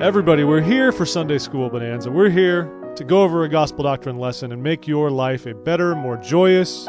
Everybody, 0.00 0.44
we're 0.44 0.60
here 0.60 0.92
for 0.92 1.04
Sunday 1.04 1.38
School 1.38 1.68
Bonanza. 1.68 2.08
We're 2.08 2.30
here 2.30 2.70
to 2.94 3.02
go 3.02 3.22
over 3.22 3.42
a 3.42 3.48
gospel 3.48 3.82
doctrine 3.82 4.16
lesson 4.16 4.52
and 4.52 4.62
make 4.62 4.86
your 4.86 5.10
life 5.10 5.44
a 5.46 5.54
better, 5.54 5.96
more 5.96 6.16
joyous, 6.16 6.86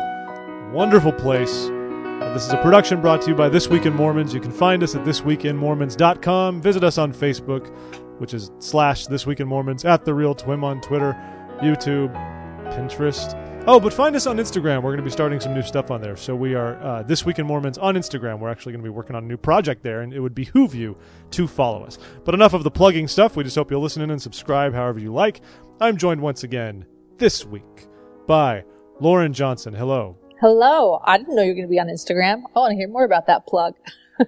wonderful 0.72 1.12
place. 1.14 1.66
Uh, 1.70 2.32
This 2.36 2.46
is 2.46 2.54
a 2.54 2.58
production 2.62 3.02
brought 3.02 3.24
to 3.24 3.30
you 3.30 3.36
by 3.36 3.50
This 3.50 3.68
Week 3.68 3.88
in 3.88 3.96
Mormons. 3.96 4.32
You 4.36 4.40
can 4.40 4.52
find 4.52 4.84
us 4.84 4.94
at 4.94 5.04
thisweekinmormons.com. 5.06 6.62
Visit 6.62 6.84
us 6.84 7.00
on 7.00 7.12
Facebook, 7.12 7.68
which 8.20 8.36
is 8.36 8.52
slash 8.60 9.08
This 9.08 9.26
Week 9.26 9.40
in 9.40 9.48
Mormons, 9.48 9.86
at 9.86 10.06
The 10.06 10.14
Real 10.14 10.36
Twim 10.36 10.64
on 10.64 10.80
Twitter, 10.82 11.14
YouTube, 11.64 12.14
Pinterest. 12.76 13.34
Oh, 13.68 13.80
but 13.80 13.94
find 13.94 14.16
us 14.16 14.26
on 14.26 14.38
Instagram. 14.38 14.78
We're 14.78 14.92
going 14.92 14.98
to 14.98 15.04
be 15.04 15.12
starting 15.12 15.40
some 15.40 15.54
new 15.54 15.62
stuff 15.62 15.92
on 15.92 16.02
there. 16.02 16.16
So 16.16 16.36
we 16.36 16.56
are 16.56 16.82
uh, 16.82 17.04
This 17.04 17.24
Week 17.24 17.38
in 17.38 17.46
Mormons 17.46 17.78
on 17.78 17.96
Instagram. 17.96 18.40
We're 18.40 18.50
actually 18.50 18.72
going 18.72 18.84
to 18.84 18.90
be 18.90 18.94
working 18.94 19.16
on 19.16 19.26
a 19.26 19.28
new 19.28 19.38
project 19.38 19.84
there, 19.84 20.02
and 20.02 20.12
it 20.12 20.20
would 20.20 20.34
behoove 20.34 20.74
you 20.74 20.98
to 21.32 21.48
follow 21.48 21.84
us. 21.84 22.00
But 22.26 22.34
enough 22.34 22.54
of 22.54 22.64
the 22.64 22.72
plugging 22.72 23.08
stuff. 23.08 23.36
We 23.36 23.44
just 23.44 23.56
hope 23.56 23.70
you'll 23.70 23.82
listen 23.82 24.02
in 24.02 24.10
and 24.10 24.22
subscribe 24.22 24.74
however 24.74 25.00
you 25.00 25.14
like. 25.14 25.42
I'm 25.80 25.98
joined 25.98 26.22
once 26.22 26.44
again 26.44 26.86
this 27.18 27.46
week 27.46 27.88
by 28.26 28.64
Lauren 29.00 29.34
Johnson. 29.34 29.74
Hello. 29.76 30.18
Hello. 30.40 31.02
I 31.06 31.18
didn't 31.20 31.36
know 31.36 31.44
you 31.44 31.50
were 31.50 31.56
going 31.56 31.68
to 31.68 31.72
be 31.72 31.80
on 31.80 31.88
Instagram. 31.88 32.42
I 32.56 32.60
want 32.60 32.72
to 32.72 32.76
hear 32.76 32.88
more 32.88 33.04
about 33.06 33.28
that 33.28 33.46
plug. 33.46 33.76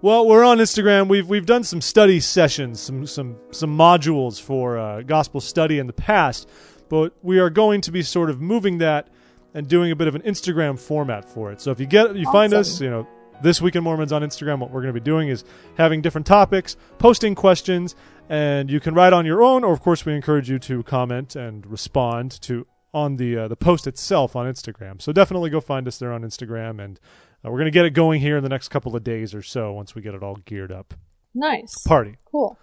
Well, 0.00 0.28
we're 0.28 0.44
on 0.44 0.58
Instagram. 0.58 1.08
We've 1.08 1.28
we've 1.28 1.44
done 1.44 1.64
some 1.64 1.80
study 1.80 2.20
sessions, 2.20 2.78
some 2.78 3.04
some 3.04 3.36
some 3.50 3.76
modules 3.76 4.40
for 4.40 4.78
uh, 4.78 5.02
gospel 5.02 5.40
study 5.40 5.80
in 5.80 5.88
the 5.88 5.92
past, 5.92 6.48
but 6.88 7.14
we 7.22 7.38
are 7.38 7.50
going 7.50 7.80
to 7.82 7.92
be 7.92 8.02
sort 8.02 8.30
of 8.30 8.40
moving 8.40 8.78
that 8.78 9.08
and 9.54 9.68
doing 9.68 9.90
a 9.90 9.96
bit 9.96 10.08
of 10.08 10.14
an 10.14 10.22
Instagram 10.22 10.78
format 10.78 11.28
for 11.28 11.52
it. 11.52 11.60
So 11.60 11.70
if 11.70 11.80
you 11.80 11.86
get 11.86 12.14
you 12.16 12.30
find 12.30 12.52
us, 12.52 12.80
you 12.80 12.90
know, 12.90 13.06
this 13.42 13.60
week 13.60 13.76
in 13.76 13.84
Mormons 13.84 14.12
on 14.12 14.22
Instagram, 14.22 14.58
what 14.58 14.70
we're 14.70 14.82
going 14.82 14.94
to 14.94 15.00
be 15.00 15.04
doing 15.04 15.28
is 15.28 15.44
having 15.76 16.02
different 16.02 16.26
topics, 16.26 16.76
posting 16.98 17.34
questions, 17.34 17.94
and 18.28 18.70
you 18.70 18.80
can 18.80 18.94
write 18.94 19.12
on 19.12 19.24
your 19.24 19.42
own, 19.42 19.64
or 19.64 19.72
of 19.72 19.80
course 19.80 20.04
we 20.04 20.14
encourage 20.14 20.50
you 20.50 20.58
to 20.58 20.82
comment 20.82 21.36
and 21.36 21.66
respond 21.66 22.40
to 22.42 22.66
on 22.94 23.16
the 23.16 23.36
uh, 23.36 23.48
the 23.48 23.56
post 23.56 23.86
itself 23.86 24.34
on 24.34 24.46
Instagram. 24.46 25.00
So 25.00 25.12
definitely 25.12 25.50
go 25.50 25.60
find 25.60 25.86
us 25.86 25.98
there 25.98 26.12
on 26.12 26.22
Instagram, 26.22 26.82
and 26.82 26.98
uh, 27.44 27.50
we're 27.50 27.58
going 27.58 27.66
to 27.66 27.70
get 27.70 27.84
it 27.84 27.90
going 27.90 28.20
here 28.20 28.36
in 28.36 28.42
the 28.42 28.48
next 28.48 28.68
couple 28.68 28.96
of 28.96 29.04
days 29.04 29.34
or 29.34 29.42
so 29.42 29.72
once 29.72 29.94
we 29.94 30.02
get 30.02 30.14
it 30.14 30.22
all 30.22 30.36
geared 30.44 30.72
up. 30.72 30.94
Nice. 31.34 31.74
Party, 31.86 32.16
Cool. 32.30 32.58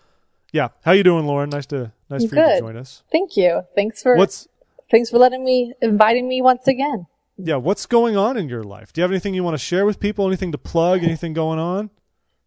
Yeah. 0.55 0.69
How 0.85 0.93
you 0.93 1.03
doing, 1.03 1.25
Lauren? 1.27 1.49
Nice 1.49 1.65
to 1.67 1.91
nice 2.09 2.25
for 2.25 2.35
you 2.35 2.41
to 2.53 2.59
join 2.59 2.77
us. 2.77 3.03
Thank 3.11 3.35
you. 3.35 3.61
Thanks 3.75 4.01
for 4.01 4.15
What's 4.15 4.47
thanks 4.89 5.09
for 5.09 5.17
letting 5.17 5.43
me 5.43 5.73
inviting 5.81 6.27
me 6.27 6.41
once 6.41 6.65
again. 6.67 7.07
yeah? 7.37 7.57
What's 7.67 7.85
going 7.85 8.15
on 8.15 8.37
in 8.37 8.47
your 8.49 8.63
life? 8.63 8.93
Do 8.93 9.01
you 9.01 9.03
have 9.03 9.11
anything 9.11 9.33
you 9.33 9.43
want 9.43 9.55
to 9.59 9.65
share 9.71 9.85
with 9.85 9.99
people? 9.99 10.25
Anything 10.27 10.51
to 10.53 10.57
plug? 10.57 11.03
Anything 11.03 11.33
going 11.33 11.59
on? 11.59 11.89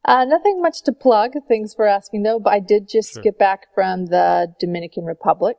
Uh, 0.04 0.24
nothing 0.24 0.62
much 0.62 0.82
to 0.84 0.92
plug. 0.92 1.32
Thanks 1.48 1.74
for 1.74 1.86
asking 1.86 2.22
though. 2.22 2.38
But 2.40 2.52
I 2.54 2.60
did 2.60 2.88
just 2.88 3.12
Sure. 3.14 3.22
get 3.22 3.38
back 3.38 3.66
from 3.74 4.06
the 4.06 4.54
Dominican 4.58 5.04
Republic, 5.04 5.56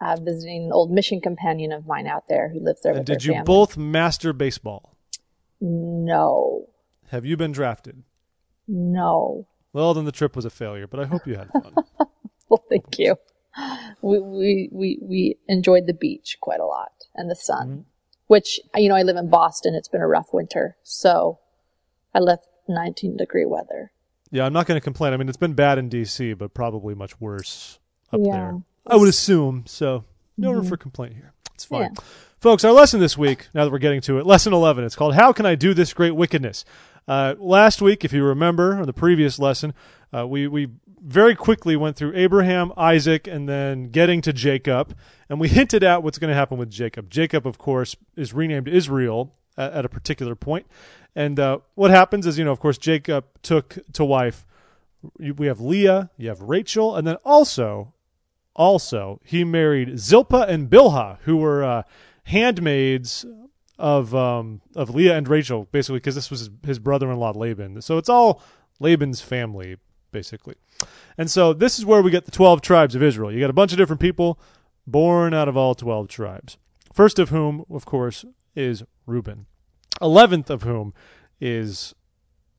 uh, 0.00 0.16
visiting 0.20 0.66
an 0.66 0.72
old 0.72 0.92
mission 0.92 1.20
companion 1.20 1.72
of 1.72 1.86
mine 1.86 2.06
out 2.06 2.24
there 2.28 2.50
who 2.52 2.60
lives 2.60 2.82
there 2.82 2.94
And 2.94 3.04
did 3.04 3.24
you 3.24 3.32
family. 3.32 3.44
both 3.46 3.76
master 3.76 4.32
baseball? 4.32 4.94
No. 5.60 6.66
Have 7.08 7.24
you 7.26 7.36
been 7.36 7.52
drafted? 7.52 8.04
No. 8.68 9.46
Well, 9.72 9.94
then 9.94 10.04
the 10.04 10.12
trip 10.12 10.34
was 10.36 10.44
a 10.44 10.50
failure, 10.50 10.86
but 10.86 11.00
I 11.00 11.04
hope 11.06 11.26
you 11.26 11.36
had 11.36 11.48
fun. 11.52 11.74
Well, 12.48 12.64
thank 12.68 12.98
you. 12.98 13.14
We 14.02 14.18
we 14.18 14.68
we 14.72 14.98
we 15.00 15.36
enjoyed 15.48 15.86
the 15.86 15.94
beach 15.94 16.36
quite 16.40 16.58
a 16.58 16.64
lot 16.66 16.90
and 17.14 17.30
the 17.30 17.36
sun, 17.36 17.68
Mm-hmm. 17.68 17.80
which 18.26 18.58
you 18.74 18.88
know 18.88 18.96
I 18.96 19.02
live 19.04 19.14
in 19.16 19.30
Boston. 19.30 19.76
It's 19.76 19.86
been 19.86 20.00
a 20.00 20.08
rough 20.08 20.30
winter, 20.32 20.76
so 20.82 21.38
I 22.12 22.18
left 22.18 22.48
19 22.68 23.16
degree 23.18 23.44
weather. 23.46 23.92
yeah, 24.32 24.44
I'm 24.46 24.52
not 24.52 24.66
going 24.66 24.80
to 24.80 24.84
complain. 24.84 25.12
I 25.12 25.16
mean, 25.16 25.28
it's 25.28 25.36
been 25.36 25.54
bad 25.54 25.78
in 25.78 25.88
D.C., 25.88 26.32
but 26.34 26.52
probably 26.54 26.92
much 26.96 27.20
worse 27.20 27.78
up 28.12 28.18
Yeah. 28.20 28.32
there. 28.32 28.62
I 28.84 28.96
would 28.96 29.08
assume. 29.08 29.62
So 29.68 30.04
no 30.36 30.50
room 30.50 30.64
for 30.66 30.76
complaint 30.76 31.14
here. 31.14 31.34
It's 31.54 31.64
fine. 31.66 31.82
Yeah. 31.82 32.02
Folks, 32.40 32.64
our 32.64 32.72
lesson 32.72 33.00
this 33.00 33.18
week, 33.18 33.48
now 33.52 33.66
that 33.66 33.70
we're 33.70 33.76
getting 33.76 34.00
to 34.00 34.18
it, 34.18 34.24
lesson 34.24 34.54
11, 34.54 34.82
it's 34.82 34.96
called 34.96 35.14
How 35.14 35.30
Can 35.30 35.44
I 35.44 35.56
Do 35.56 35.74
This 35.74 35.92
Great 35.92 36.12
Wickedness? 36.12 36.64
Uh, 37.06 37.34
last 37.38 37.82
week, 37.82 38.02
if 38.02 38.14
you 38.14 38.24
remember, 38.24 38.80
or 38.80 38.86
the 38.86 38.94
previous 38.94 39.38
lesson, 39.38 39.74
uh, 40.10 40.26
we, 40.26 40.46
we 40.46 40.68
very 41.04 41.34
quickly 41.34 41.76
went 41.76 41.96
through 41.96 42.14
Abraham, 42.16 42.72
Isaac, 42.78 43.26
and 43.26 43.46
then 43.46 43.90
getting 43.90 44.22
to 44.22 44.32
Jacob, 44.32 44.96
and 45.28 45.38
we 45.38 45.48
hinted 45.50 45.84
at 45.84 46.02
what's 46.02 46.16
going 46.16 46.30
to 46.30 46.34
happen 46.34 46.56
with 46.56 46.70
Jacob. 46.70 47.10
Jacob, 47.10 47.46
of 47.46 47.58
course, 47.58 47.94
is 48.16 48.32
renamed 48.32 48.68
Israel 48.68 49.34
at, 49.58 49.74
at 49.74 49.84
a 49.84 49.90
particular 49.90 50.34
point. 50.34 50.64
And 51.14 51.38
uh, 51.38 51.58
what 51.74 51.90
happens 51.90 52.26
is, 52.26 52.38
you 52.38 52.46
know, 52.46 52.52
of 52.52 52.60
course, 52.60 52.78
Jacob 52.78 53.26
took 53.42 53.76
to 53.92 54.02
wife, 54.02 54.46
we 55.18 55.46
have 55.46 55.60
Leah, 55.60 56.08
you 56.16 56.30
have 56.30 56.40
Rachel, 56.40 56.96
and 56.96 57.06
then 57.06 57.16
also 57.16 57.92
also 58.56 59.20
he 59.24 59.44
married 59.44 59.98
Zilpah 59.98 60.46
and 60.48 60.68
Bilhah, 60.68 61.18
who 61.22 61.36
were 61.36 61.62
uh, 61.62 61.82
handmaids 62.24 63.26
of 63.78 64.14
um, 64.14 64.60
of 64.76 64.94
Leah 64.94 65.16
and 65.16 65.26
Rachel, 65.26 65.66
basically 65.72 65.98
because 65.98 66.14
this 66.14 66.30
was 66.30 66.40
his, 66.40 66.50
his 66.66 66.78
brother-in-law 66.78 67.32
Laban. 67.32 67.80
So 67.82 67.98
it's 67.98 68.08
all 68.08 68.42
Laban's 68.78 69.20
family, 69.20 69.76
basically. 70.12 70.56
And 71.16 71.30
so 71.30 71.52
this 71.52 71.78
is 71.78 71.86
where 71.86 72.02
we 72.02 72.10
get 72.10 72.24
the 72.24 72.30
twelve 72.30 72.60
tribes 72.60 72.94
of 72.94 73.02
Israel. 73.02 73.32
You 73.32 73.40
got 73.40 73.50
a 73.50 73.54
bunch 73.54 73.72
of 73.72 73.78
different 73.78 74.00
people 74.00 74.38
born 74.86 75.34
out 75.34 75.48
of 75.48 75.56
all 75.56 75.74
twelve 75.74 76.08
tribes. 76.08 76.58
First 76.92 77.18
of 77.18 77.30
whom, 77.30 77.64
of 77.70 77.84
course, 77.86 78.24
is 78.54 78.82
Reuben. 79.06 79.46
Eleventh 80.00 80.50
of 80.50 80.62
whom 80.62 80.92
is 81.40 81.94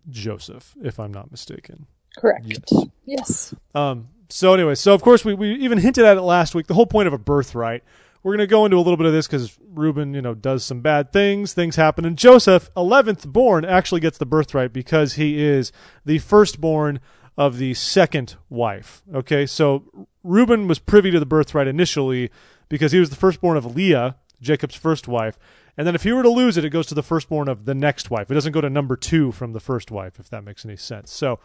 Joseph, 0.10 0.74
if 0.82 1.00
I'm 1.00 1.12
not 1.12 1.32
mistaken. 1.32 1.86
Correct. 2.18 2.46
Yes. 2.46 2.86
Yes. 3.06 3.56
Um, 3.76 4.10
so 4.30 4.54
anyway, 4.54 4.76
so 4.76 4.94
of 4.94 5.02
course 5.02 5.24
we, 5.24 5.34
we 5.34 5.54
even 5.56 5.78
hinted 5.78 6.06
at 6.06 6.18
it 6.18 6.22
last 6.22 6.56
week. 6.56 6.68
The 6.68 6.74
whole 6.74 6.88
point 6.88 7.08
of 7.08 7.14
a 7.14 7.18
birthright. 7.18 7.84
We're 8.24 8.34
going 8.34 8.48
to 8.48 8.52
go 8.52 8.66
into 8.66 8.78
a 8.78 8.80
little 8.80 8.98
bit 8.98 9.08
of 9.08 9.14
this 9.14 9.28
because 9.28 9.58
Reuben, 9.74 10.14
you 10.14 10.22
know, 10.22 10.34
does 10.34 10.64
some 10.64 10.82
bad 10.82 11.12
things. 11.12 11.54
Things 11.54 11.76
happen, 11.76 12.06
and 12.06 12.18
Joseph, 12.18 12.70
eleventh 12.78 13.28
born, 13.28 13.66
actually 13.66 14.02
gets 14.02 14.18
the 14.18 14.26
birthright 14.26 14.72
because 14.72 15.14
he 15.14 15.44
is 15.44 15.72
the 16.06 16.20
firstborn 16.20 17.00
of 17.38 17.58
the 17.58 17.74
second 17.74 18.36
wife. 18.50 19.02
Okay, 19.14 19.46
so 19.46 20.08
Reuben 20.24 20.68
was 20.68 20.80
privy 20.80 21.10
to 21.12 21.20
the 21.20 21.26
birthright 21.26 21.68
initially 21.68 22.30
because 22.70 22.92
he 22.92 23.00
was 23.00 23.10
the 23.10 23.16
firstborn 23.16 23.58
of 23.58 23.76
Leah, 23.76 24.18
Jacob's 24.42 24.76
first 24.76 25.08
wife. 25.08 25.40
And 25.78 25.88
then 25.88 25.96
if 25.96 26.04
he 26.04 26.12
were 26.12 26.24
to 26.24 26.30
lose 26.30 26.58
it, 26.58 26.66
it 26.66 26.70
goes 26.70 26.88
to 26.88 26.96
the 26.96 27.02
firstborn 27.02 27.48
of 27.48 27.66
the 27.66 27.74
next 27.74 28.12
wife. 28.12 28.30
It 28.30 28.34
doesn't 28.34 28.52
go 28.52 28.62
to 28.62 28.70
number 28.70 28.98
two 28.98 29.32
from 29.32 29.54
the 29.54 29.60
first 29.60 29.90
wife, 29.90 30.20
if 30.20 30.30
that 30.30 30.44
makes 30.44 30.66
any 30.66 30.76
sense. 30.76 31.12
So 31.12 31.40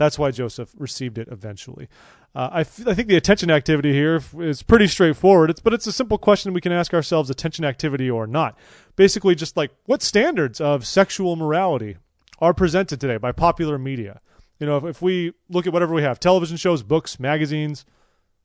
that's 0.00 0.18
why 0.18 0.30
Joseph 0.30 0.74
received 0.78 1.18
it 1.18 1.28
eventually. 1.30 1.88
Uh, 2.34 2.48
I, 2.52 2.60
f- 2.60 2.86
I 2.86 2.94
think 2.94 3.08
the 3.08 3.16
attention 3.16 3.50
activity 3.50 3.92
here 3.92 4.20
is 4.38 4.62
pretty 4.62 4.86
straightforward. 4.86 5.50
It's, 5.50 5.60
but 5.60 5.74
it's 5.74 5.86
a 5.86 5.92
simple 5.92 6.18
question 6.18 6.52
we 6.52 6.60
can 6.60 6.72
ask 6.72 6.94
ourselves 6.94 7.28
attention 7.28 7.64
activity 7.64 8.10
or 8.10 8.26
not. 8.26 8.56
Basically, 8.96 9.34
just 9.34 9.56
like 9.56 9.70
what 9.84 10.02
standards 10.02 10.60
of 10.60 10.86
sexual 10.86 11.36
morality 11.36 11.96
are 12.38 12.54
presented 12.54 13.00
today 13.00 13.18
by 13.18 13.32
popular 13.32 13.78
media? 13.78 14.20
You 14.58 14.66
know, 14.66 14.78
if, 14.78 14.84
if 14.84 15.02
we 15.02 15.34
look 15.48 15.66
at 15.66 15.72
whatever 15.72 15.94
we 15.94 16.02
have 16.02 16.18
television 16.18 16.56
shows, 16.56 16.82
books, 16.82 17.20
magazines 17.20 17.84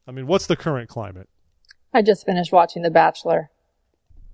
I 0.07 0.11
mean, 0.11 0.27
what's 0.27 0.45
the 0.45 0.55
current 0.55 0.89
climate? 0.89 1.29
I 1.93 2.01
just 2.01 2.25
finished 2.25 2.51
watching 2.51 2.83
The 2.83 2.91
Bachelor. 2.91 3.49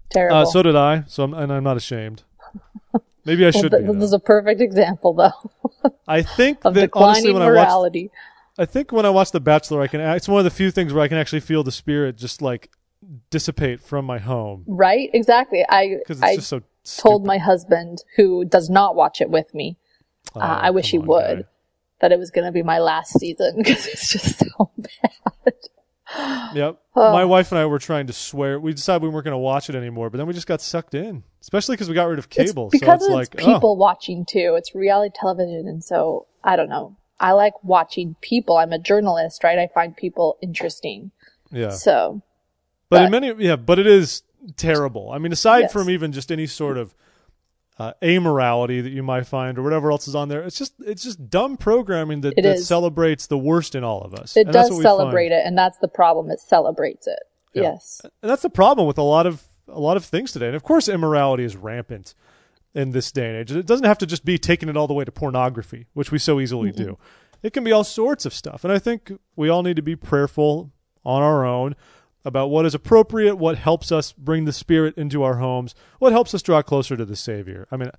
Terrible. 0.09 0.37
Uh, 0.37 0.45
so 0.45 0.61
did 0.61 0.75
I, 0.75 1.03
so 1.07 1.23
I'm, 1.23 1.33
and 1.33 1.51
I'm 1.53 1.63
not 1.63 1.77
ashamed. 1.77 2.23
Maybe 3.25 3.43
I 3.45 3.51
Well, 3.53 3.61
should 3.63 3.71
th- 3.71 3.85
this 3.85 4.03
is 4.03 4.13
a 4.13 4.19
perfect 4.19 4.61
example, 4.61 5.13
though, 5.13 5.91
I 6.07 6.21
think 6.23 6.59
of 6.65 6.73
that 6.73 6.89
honestly, 6.93 7.31
declining 7.31 7.33
when 7.33 7.41
I 7.43 7.45
watched 7.47 7.55
morality. 7.69 8.11
I 8.57 8.65
think 8.65 8.91
when 8.91 9.05
I 9.05 9.09
watch 9.09 9.31
The 9.31 9.39
Bachelor, 9.39 9.81
I 9.81 9.87
can. 9.87 10.01
It's 10.01 10.27
one 10.27 10.39
of 10.39 10.43
the 10.45 10.49
few 10.51 10.71
things 10.71 10.93
where 10.93 11.03
I 11.03 11.07
can 11.07 11.17
actually 11.17 11.39
feel 11.39 11.63
the 11.63 11.71
spirit 11.71 12.17
just 12.17 12.41
like 12.41 12.69
dissipate 13.31 13.81
from 13.81 14.05
my 14.05 14.19
home 14.19 14.63
Right? 14.67 15.09
Exactly. 15.13 15.65
I 15.67 15.97
because 15.99 16.17
it's 16.19 16.23
I 16.23 16.35
just 16.35 16.49
so. 16.49 16.61
told 16.97 17.25
my 17.25 17.37
husband, 17.37 18.03
who 18.15 18.45
does 18.45 18.69
not 18.69 18.95
watch 18.95 19.21
it 19.21 19.29
with 19.29 19.53
me, 19.55 19.77
Oh, 20.35 20.39
uh, 20.39 20.59
I 20.61 20.69
wish 20.71 20.91
he 20.91 20.97
on, 20.99 21.05
would, 21.07 21.37
guy. 21.39 21.43
that 22.01 22.11
it 22.11 22.19
was 22.19 22.29
going 22.31 22.45
to 22.45 22.51
be 22.51 22.63
my 22.63 22.79
last 22.79 23.19
season 23.19 23.55
because 23.57 23.85
it's 23.87 24.11
just 24.11 24.39
so 24.39 24.71
bad. 24.77 25.53
Yep. 26.53 26.79
Oh. 26.95 27.13
My 27.13 27.23
wife 27.23 27.51
and 27.53 27.59
I 27.59 27.65
were 27.65 27.79
trying 27.79 28.07
to 28.07 28.13
swear. 28.13 28.59
We 28.59 28.73
decided 28.73 29.01
we 29.03 29.07
weren't 29.09 29.23
going 29.23 29.31
to 29.33 29.37
watch 29.37 29.69
it 29.69 29.75
anymore, 29.75 30.09
but 30.09 30.17
then 30.17 30.27
we 30.27 30.33
just 30.33 30.47
got 30.47 30.61
sucked 30.61 30.93
in, 30.93 31.23
especially 31.41 31.75
because 31.75 31.87
we 31.87 31.95
got 31.95 32.09
rid 32.09 32.19
of 32.19 32.29
cable. 32.29 32.67
It's 32.73 32.79
because 32.81 32.99
so 32.99 33.05
it's 33.17 33.33
like, 33.33 33.41
oh, 33.41 33.53
people 33.53 33.77
watching 33.77 34.25
too. 34.25 34.55
It's 34.57 34.75
reality 34.75 35.15
television, 35.17 35.67
and 35.69 35.81
so 35.81 36.27
I 36.43 36.57
don't 36.57 36.67
know. 36.67 36.97
I 37.21 37.31
like 37.31 37.53
watching 37.63 38.15
people. 38.19 38.57
I'm 38.57 38.73
a 38.73 38.79
journalist, 38.79 39.43
right? 39.43 39.57
I 39.57 39.67
find 39.73 39.95
people 39.95 40.37
interesting. 40.41 41.11
yeah. 41.51 41.69
So 41.69 42.21
But 42.89 43.03
in 43.03 43.11
many, 43.11 43.31
yeah, 43.37 43.55
but 43.55 43.79
it 43.79 43.87
is 43.87 44.23
terrible. 44.57 45.11
I 45.11 45.17
mean, 45.19 45.31
aside 45.31 45.59
Yes. 45.59 45.73
from 45.73 45.89
even 45.89 46.11
just 46.11 46.31
any 46.31 46.47
sort 46.47 46.77
of 46.77 46.93
uh, 47.81 47.93
amorality 48.03 48.83
that 48.83 48.91
you 48.91 49.01
might 49.01 49.25
find 49.25 49.57
or 49.57 49.63
whatever 49.63 49.91
else 49.91 50.07
is 50.07 50.15
on 50.15 50.29
there, 50.29 50.43
it's 50.43 50.57
just 50.57 50.73
it's 50.85 51.03
just 51.03 51.29
dumb 51.29 51.57
programming 51.57 52.21
that, 52.21 52.35
that 52.43 52.59
celebrates 52.59 53.27
the 53.27 53.37
worst 53.37 53.73
in 53.75 53.83
all 53.83 54.01
of 54.01 54.13
us. 54.13 54.37
it 54.37 54.41
And 54.47 54.53
does 54.53 54.81
celebrate 54.81 55.29
find. 55.29 55.39
it, 55.41 55.45
and 55.45 55.57
that's 55.57 55.79
the 55.79 55.87
problem. 55.87 56.29
It 56.29 56.39
celebrates 56.39 57.07
it. 57.07 57.19
Yeah. 57.53 57.63
Yes. 57.63 58.01
And 58.03 58.29
that's 58.29 58.43
the 58.43 58.49
problem 58.49 58.87
with 58.87 58.97
a 58.97 59.03
lot 59.03 59.25
of 59.25 59.43
a 59.67 59.79
lot 59.79 59.97
of 59.97 60.05
things 60.05 60.31
today. 60.31 60.47
And 60.47 60.55
of 60.55 60.63
course, 60.63 60.87
immorality 60.87 61.43
is 61.43 61.55
rampant 61.55 62.13
in 62.73 62.91
this 62.91 63.11
day 63.11 63.27
and 63.27 63.37
age. 63.37 63.51
It 63.51 63.65
doesn't 63.65 63.85
have 63.85 63.97
to 63.99 64.05
just 64.05 64.23
be 64.25 64.37
taking 64.37 64.69
it 64.69 64.77
all 64.77 64.87
the 64.87 64.93
way 64.93 65.03
to 65.03 65.11
pornography, 65.11 65.87
which 65.93 66.11
we 66.11 66.19
so 66.19 66.39
easily 66.39 66.71
do. 66.71 66.97
It 67.43 67.53
can 67.53 67.63
be 67.63 67.71
all 67.71 67.83
sorts 67.83 68.25
of 68.25 68.33
stuff. 68.33 68.63
And 68.63 68.71
I 68.71 68.79
think 68.79 69.11
we 69.35 69.49
all 69.49 69.63
need 69.63 69.75
to 69.77 69.81
be 69.81 69.95
prayerful 69.95 70.71
on 71.03 71.23
our 71.23 71.45
own 71.45 71.75
about 72.23 72.47
what 72.47 72.65
is 72.65 72.75
appropriate, 72.75 73.35
what 73.35 73.57
helps 73.57 73.91
us 73.91 74.11
bring 74.11 74.45
the 74.45 74.53
Spirit 74.53 74.97
into 74.97 75.23
our 75.23 75.35
homes, 75.35 75.73
what 75.99 76.11
helps 76.11 76.33
us 76.33 76.41
draw 76.41 76.61
closer 76.61 76.95
to 76.95 77.05
the 77.05 77.15
Savior. 77.15 77.67
I 77.71 77.77
mean, 77.77 77.91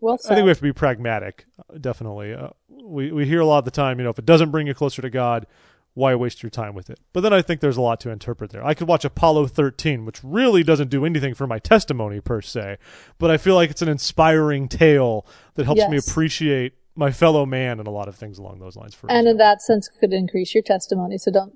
Well 0.00 0.18
I 0.26 0.34
think 0.34 0.44
we 0.44 0.48
have 0.48 0.58
to 0.58 0.62
be 0.62 0.72
pragmatic, 0.72 1.46
uh, 1.58 1.78
definitely. 1.78 2.34
Uh, 2.34 2.48
we, 2.68 3.12
we 3.12 3.26
hear 3.26 3.40
a 3.40 3.46
lot 3.46 3.58
of 3.58 3.64
the 3.64 3.70
time, 3.70 3.98
you 3.98 4.04
know, 4.04 4.10
if 4.10 4.18
it 4.18 4.26
doesn't 4.26 4.50
bring 4.50 4.66
you 4.66 4.74
closer 4.74 5.02
to 5.02 5.10
God, 5.10 5.46
why 5.94 6.14
waste 6.14 6.42
your 6.42 6.50
time 6.50 6.74
with 6.74 6.88
it? 6.88 7.00
But 7.12 7.20
then 7.20 7.32
I 7.32 7.42
think 7.42 7.60
there's 7.60 7.76
a 7.76 7.80
lot 7.80 8.00
to 8.00 8.10
interpret 8.10 8.50
there. 8.50 8.64
I 8.64 8.74
could 8.74 8.88
watch 8.88 9.04
Apollo 9.04 9.48
13, 9.48 10.04
which 10.04 10.20
really 10.22 10.62
doesn't 10.62 10.88
do 10.88 11.04
anything 11.04 11.34
for 11.34 11.46
my 11.46 11.58
testimony 11.58 12.20
per 12.20 12.40
se, 12.40 12.78
but 13.18 13.30
I 13.30 13.36
feel 13.36 13.54
like 13.54 13.70
it's 13.70 13.82
an 13.82 13.88
inspiring 13.88 14.68
tale 14.68 15.26
that 15.54 15.66
helps 15.66 15.88
me 15.88 15.96
appreciate 15.96 16.74
my 16.94 17.10
fellow 17.10 17.46
man 17.46 17.78
and 17.78 17.88
a 17.88 17.90
lot 17.90 18.08
of 18.08 18.14
things 18.14 18.38
along 18.38 18.58
those 18.58 18.76
lines. 18.76 18.94
For 18.94 19.10
and 19.10 19.26
in 19.26 19.36
that 19.38 19.62
sense, 19.62 19.88
could 19.88 20.12
increase 20.12 20.54
your 20.54 20.62
testimony. 20.62 21.18
So 21.18 21.30
don't, 21.30 21.54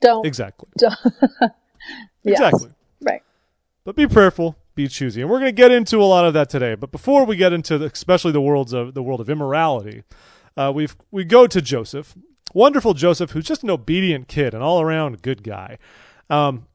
don't, 0.00 0.26
exactly, 0.26 0.68
don't. 0.78 0.94
Yes. 2.22 2.38
exactly. 2.38 2.70
Right. 3.02 3.22
But 3.84 3.96
be 3.96 4.06
prayerful, 4.06 4.56
be 4.74 4.88
choosy, 4.88 5.20
and 5.20 5.30
we're 5.30 5.40
going 5.40 5.50
to 5.50 5.52
get 5.52 5.70
into 5.70 5.98
a 5.98 6.04
lot 6.04 6.24
of 6.24 6.32
that 6.32 6.48
today. 6.48 6.74
But 6.74 6.90
before 6.90 7.26
we 7.26 7.36
get 7.36 7.52
into 7.52 7.76
the, 7.76 7.86
especially 7.86 8.32
the 8.32 8.40
worlds 8.40 8.72
of 8.72 8.94
the 8.94 9.02
world 9.02 9.20
of 9.20 9.28
immorality, 9.28 10.04
uh, 10.56 10.72
we 10.74 10.88
we 11.10 11.24
go 11.24 11.46
to 11.46 11.60
Joseph, 11.60 12.14
wonderful 12.54 12.94
Joseph, 12.94 13.32
who's 13.32 13.44
just 13.44 13.62
an 13.62 13.70
obedient 13.70 14.28
kid, 14.28 14.54
an 14.54 14.62
all 14.62 14.80
around 14.80 15.20
good 15.20 15.42
guy. 15.42 15.78
Um, 16.30 16.66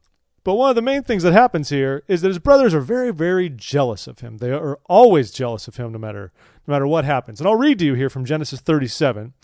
but 0.42 0.54
one 0.54 0.70
of 0.70 0.76
the 0.76 0.82
main 0.82 1.02
things 1.02 1.22
that 1.22 1.32
happens 1.32 1.68
here 1.68 2.02
is 2.08 2.22
that 2.22 2.28
his 2.28 2.38
brothers 2.38 2.72
are 2.72 2.80
very, 2.80 3.12
very 3.12 3.50
jealous 3.50 4.06
of 4.06 4.20
him. 4.20 4.38
They 4.38 4.52
are 4.52 4.78
always 4.86 5.30
jealous 5.32 5.68
of 5.68 5.76
him, 5.76 5.92
no 5.92 5.98
matter 5.98 6.32
no 6.66 6.72
matter 6.72 6.86
what 6.86 7.04
happens. 7.04 7.40
And 7.40 7.48
I'll 7.48 7.56
read 7.56 7.78
to 7.80 7.84
you 7.84 7.94
here 7.94 8.08
from 8.08 8.24
Genesis 8.24 8.60
37, 8.60 9.34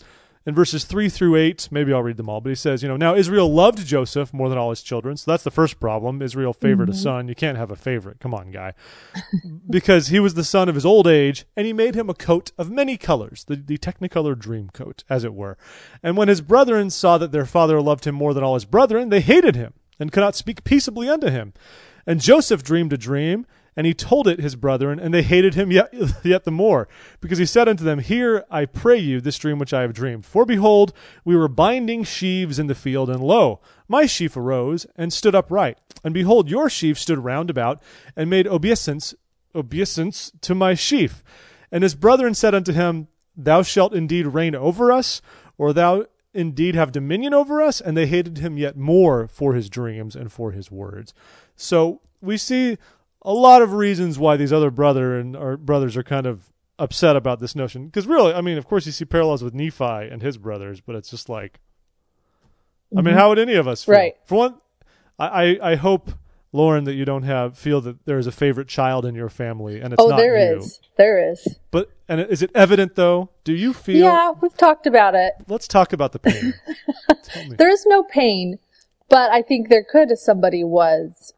in 0.47 0.55
verses 0.55 0.85
three 0.85 1.09
through 1.09 1.35
eight. 1.35 1.67
Maybe 1.71 1.91
I'll 1.91 2.01
read 2.01 2.15
them 2.15 2.29
all. 2.29 2.39
But 2.39 2.49
he 2.49 2.55
says, 2.55 2.81
you 2.81 2.87
know, 2.87 2.95
now 2.95 3.15
Israel 3.15 3.53
loved 3.53 3.85
Joseph 3.85 4.33
more 4.33 4.47
than 4.47 4.57
all 4.57 4.69
his 4.69 4.81
children. 4.81 5.17
So 5.17 5.29
that's 5.29 5.43
the 5.43 5.51
first 5.51 5.77
problem. 5.77 6.21
Israel 6.21 6.53
favored 6.53 6.87
a 6.87 6.93
mm-hmm. 6.93 7.01
son. 7.01 7.27
You 7.27 7.35
can't 7.35 7.57
have 7.57 7.69
a 7.69 7.75
favorite. 7.75 8.21
Come 8.21 8.33
on, 8.33 8.51
guy. 8.51 8.73
because 9.69 10.07
he 10.07 10.21
was 10.21 10.35
the 10.35 10.45
son 10.45 10.69
of 10.69 10.75
his 10.75 10.85
old 10.85 11.05
age, 11.05 11.45
and 11.57 11.67
he 11.67 11.73
made 11.73 11.95
him 11.95 12.09
a 12.09 12.13
coat 12.13 12.53
of 12.57 12.71
many 12.71 12.95
colors, 12.95 13.43
the, 13.43 13.57
the 13.57 13.77
technicolor 13.77 14.39
dream 14.39 14.69
coat, 14.73 15.03
as 15.09 15.25
it 15.25 15.33
were. 15.33 15.57
And 16.01 16.15
when 16.15 16.29
his 16.29 16.39
brethren 16.39 16.89
saw 16.91 17.17
that 17.17 17.33
their 17.33 17.45
father 17.45 17.81
loved 17.81 18.07
him 18.07 18.15
more 18.15 18.33
than 18.33 18.43
all 18.43 18.53
his 18.53 18.65
brethren, 18.65 19.09
they 19.09 19.21
hated 19.21 19.57
him, 19.57 19.73
and 19.99 20.13
could 20.13 20.21
not 20.21 20.35
speak 20.35 20.63
peaceably 20.63 21.09
unto 21.09 21.29
him. 21.29 21.53
And 22.05 22.21
Joseph 22.21 22.63
dreamed 22.63 22.93
a 22.93 22.97
dream, 22.97 23.45
and 23.77 23.85
he 23.85 23.93
told 23.93 24.27
it 24.27 24.39
his 24.39 24.55
brethren, 24.55 24.99
and 24.99 25.13
they 25.13 25.21
hated 25.21 25.53
him 25.53 25.71
yet, 25.71 25.93
yet 26.23 26.43
the 26.45 26.51
more, 26.51 26.87
because 27.21 27.37
he 27.37 27.45
said 27.45 27.69
unto 27.69 27.83
them, 27.83 27.99
Hear, 27.99 28.43
I 28.49 28.65
pray 28.65 28.97
you, 28.97 29.21
this 29.21 29.37
dream 29.37 29.59
which 29.59 29.73
I 29.73 29.83
have 29.83 29.93
dreamed. 29.93 30.25
For 30.25 30.45
behold, 30.45 30.93
we 31.23 31.35
were 31.35 31.47
binding 31.47 32.03
sheaves 32.03 32.57
in 32.57 32.65
the 32.65 32.73
field, 32.73 33.07
and 33.07 33.21
lo, 33.21 33.61
my 33.87 34.07
sheaf 34.07 34.35
arose 34.35 34.87
and 34.95 35.13
stood 35.13 35.35
upright. 35.35 35.77
And 36.03 36.11
behold, 36.11 36.49
your 36.49 36.71
sheaf 36.71 36.97
stood 36.97 37.19
round 37.19 37.51
about, 37.51 37.81
and 38.15 38.31
made 38.31 38.47
obeisance, 38.47 39.13
obeisance 39.53 40.31
to 40.41 40.55
my 40.55 40.73
sheaf. 40.73 41.23
And 41.71 41.83
his 41.83 41.93
brethren 41.93 42.33
said 42.33 42.55
unto 42.55 42.73
him, 42.73 43.07
Thou 43.35 43.61
shalt 43.61 43.93
indeed 43.93 44.25
reign 44.25 44.55
over 44.55 44.91
us, 44.91 45.21
or 45.59 45.71
thou 45.71 46.07
indeed 46.33 46.73
have 46.73 46.91
dominion 46.91 47.35
over 47.35 47.61
us? 47.61 47.79
And 47.79 47.95
they 47.95 48.07
hated 48.07 48.39
him 48.39 48.57
yet 48.57 48.75
more 48.75 49.27
for 49.27 49.53
his 49.53 49.69
dreams 49.69 50.15
and 50.15 50.31
for 50.31 50.51
his 50.51 50.71
words. 50.71 51.13
So 51.55 52.01
we 52.21 52.37
see 52.37 52.77
a 53.27 53.33
lot 53.33 53.61
of 53.61 53.73
reasons 53.73 54.17
why 54.17 54.37
these 54.37 54.53
other 54.53 54.71
brother 54.71 55.19
and 55.19 55.35
our 55.35 55.57
brothers 55.57 55.97
are 55.97 56.03
kind 56.03 56.25
of 56.25 56.49
upset 56.79 57.15
about 57.17 57.39
this 57.41 57.55
notion. 57.55 57.85
Because 57.87 58.07
really, 58.07 58.33
I 58.33 58.39
mean, 58.41 58.57
of 58.57 58.65
course, 58.65 58.85
you 58.85 58.93
see 58.93 59.03
parallels 59.03 59.43
with 59.43 59.53
Nephi 59.53 59.83
and 59.83 60.21
his 60.21 60.37
brothers, 60.37 60.79
but 60.79 60.95
it's 60.95 61.09
just 61.09 61.27
like, 61.27 61.59
I 62.97 63.01
mean, 63.01 63.15
how 63.15 63.27
would 63.29 63.39
any 63.39 63.55
of 63.55 63.67
us 63.67 63.83
feel? 63.83 63.95
Mm-hmm. 63.95 63.99
Right. 64.01 64.15
For 64.25 64.35
one, 64.35 64.55
I, 65.19 65.27
I, 65.27 65.71
I 65.71 65.75
hope. 65.75 66.11
Lauren, 66.53 66.85
that 66.85 66.93
you 66.93 67.03
don't 67.03 67.23
have 67.23 67.57
feel 67.57 67.81
that 67.81 68.05
there 68.05 68.17
is 68.17 68.25
a 68.25 68.31
favorite 68.31 68.69
child 68.69 69.05
in 69.05 69.13
your 69.13 69.27
family, 69.27 69.81
and 69.81 69.93
it's 69.93 70.01
Oh, 70.01 70.07
not 70.07 70.15
there 70.15 70.37
you. 70.53 70.59
is. 70.59 70.79
There 70.97 71.31
is. 71.31 71.45
But 71.71 71.91
and 72.07 72.21
is 72.21 72.41
it 72.41 72.51
evident 72.55 72.95
though? 72.95 73.29
Do 73.43 73.53
you 73.53 73.73
feel? 73.73 74.05
Yeah, 74.05 74.31
we've 74.41 74.55
talked 74.55 74.87
about 74.87 75.13
it. 75.13 75.33
Let's 75.49 75.67
talk 75.67 75.91
about 75.91 76.13
the 76.13 76.19
pain. 76.19 76.53
There 77.57 77.69
is 77.69 77.85
no 77.85 78.01
pain, 78.03 78.59
but 79.09 79.29
I 79.29 79.41
think 79.41 79.67
there 79.67 79.83
could 79.83 80.09
if 80.09 80.19
somebody 80.19 80.63
was 80.63 81.33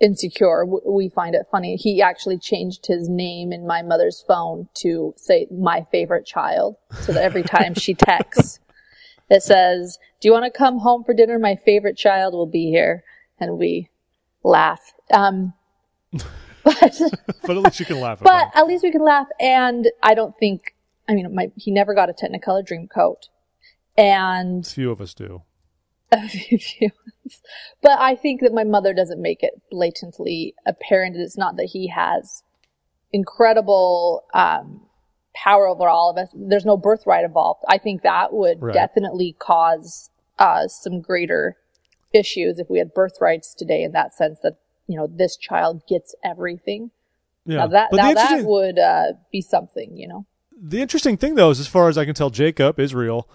insecure. 0.00 0.64
We 0.64 1.08
find 1.08 1.34
it 1.34 1.46
funny. 1.50 1.76
He 1.76 2.02
actually 2.02 2.38
changed 2.38 2.86
his 2.86 3.08
name 3.08 3.52
in 3.52 3.66
my 3.66 3.82
mother's 3.82 4.22
phone 4.26 4.68
to 4.74 5.14
say 5.16 5.46
my 5.50 5.86
favorite 5.90 6.26
child 6.26 6.76
so 7.00 7.12
that 7.12 7.22
every 7.22 7.42
time 7.42 7.74
she 7.74 7.94
texts, 7.98 8.60
it 9.30 9.42
says, 9.42 9.98
do 10.20 10.28
you 10.28 10.32
want 10.32 10.44
to 10.44 10.56
come 10.56 10.78
home 10.78 11.04
for 11.04 11.14
dinner? 11.14 11.38
My 11.38 11.56
favorite 11.64 11.96
child 11.96 12.34
will 12.34 12.46
be 12.46 12.70
here. 12.70 13.04
And 13.38 13.58
we 13.58 13.90
laugh. 14.42 14.92
Um, 15.12 15.54
but, 16.12 16.24
but 17.42 17.56
at 17.56 17.62
least 17.62 17.80
you 17.80 17.86
can 17.86 18.00
laugh 18.00 18.20
but 18.20 18.50
at 18.54 18.66
least 18.66 18.82
we 18.82 18.90
can 18.90 19.02
laugh. 19.02 19.26
And 19.40 19.88
I 20.02 20.14
don't 20.14 20.34
think, 20.38 20.74
I 21.08 21.14
mean, 21.14 21.34
my, 21.34 21.50
he 21.56 21.70
never 21.70 21.94
got 21.94 22.08
a 22.08 22.12
Technicolor 22.12 22.64
dream 22.64 22.88
coat. 22.88 23.28
And 23.96 24.66
Few 24.66 24.90
of 24.90 25.00
us 25.00 25.14
do. 25.14 25.42
A 26.12 26.28
few 26.28 26.58
feelings. 26.58 26.92
But 27.82 27.98
I 27.98 28.14
think 28.14 28.40
that 28.40 28.52
my 28.54 28.64
mother 28.64 28.94
doesn't 28.94 29.20
make 29.20 29.42
it 29.42 29.60
blatantly 29.70 30.54
apparent. 30.66 31.16
It's 31.16 31.36
not 31.36 31.56
that 31.56 31.70
he 31.72 31.88
has 31.88 32.42
incredible 33.12 34.24
um, 34.34 34.82
power 35.34 35.66
over 35.66 35.88
all 35.88 36.10
of 36.10 36.16
us. 36.18 36.28
There's 36.34 36.64
no 36.64 36.76
birthright 36.76 37.24
involved. 37.24 37.64
I 37.68 37.78
think 37.78 38.02
that 38.02 38.32
would 38.32 38.62
Right. 38.62 38.74
definitely 38.74 39.34
cause 39.38 40.10
uh, 40.38 40.68
some 40.68 41.00
greater 41.00 41.56
issues 42.12 42.58
if 42.58 42.68
we 42.70 42.78
had 42.78 42.94
birthrights 42.94 43.54
today 43.54 43.82
in 43.82 43.92
that 43.92 44.14
sense 44.14 44.38
that 44.42 44.56
you 44.86 44.96
know 44.96 45.06
this 45.06 45.36
child 45.36 45.82
gets 45.88 46.14
everything. 46.24 46.90
Yeah. 47.44 47.58
Now 47.58 47.66
that 47.68 47.92
now 47.92 48.14
that 48.14 48.44
would 48.44 48.78
uh, 48.78 49.12
be 49.32 49.40
something, 49.40 49.96
you 49.96 50.08
know. 50.08 50.26
the 50.60 50.80
interesting 50.80 51.16
thing 51.16 51.34
though 51.34 51.50
is, 51.50 51.60
as 51.60 51.66
far 51.66 51.88
as 51.88 51.98
I 51.98 52.04
can 52.04 52.14
tell, 52.14 52.30
Jacob 52.30 52.78
Israel 52.78 53.28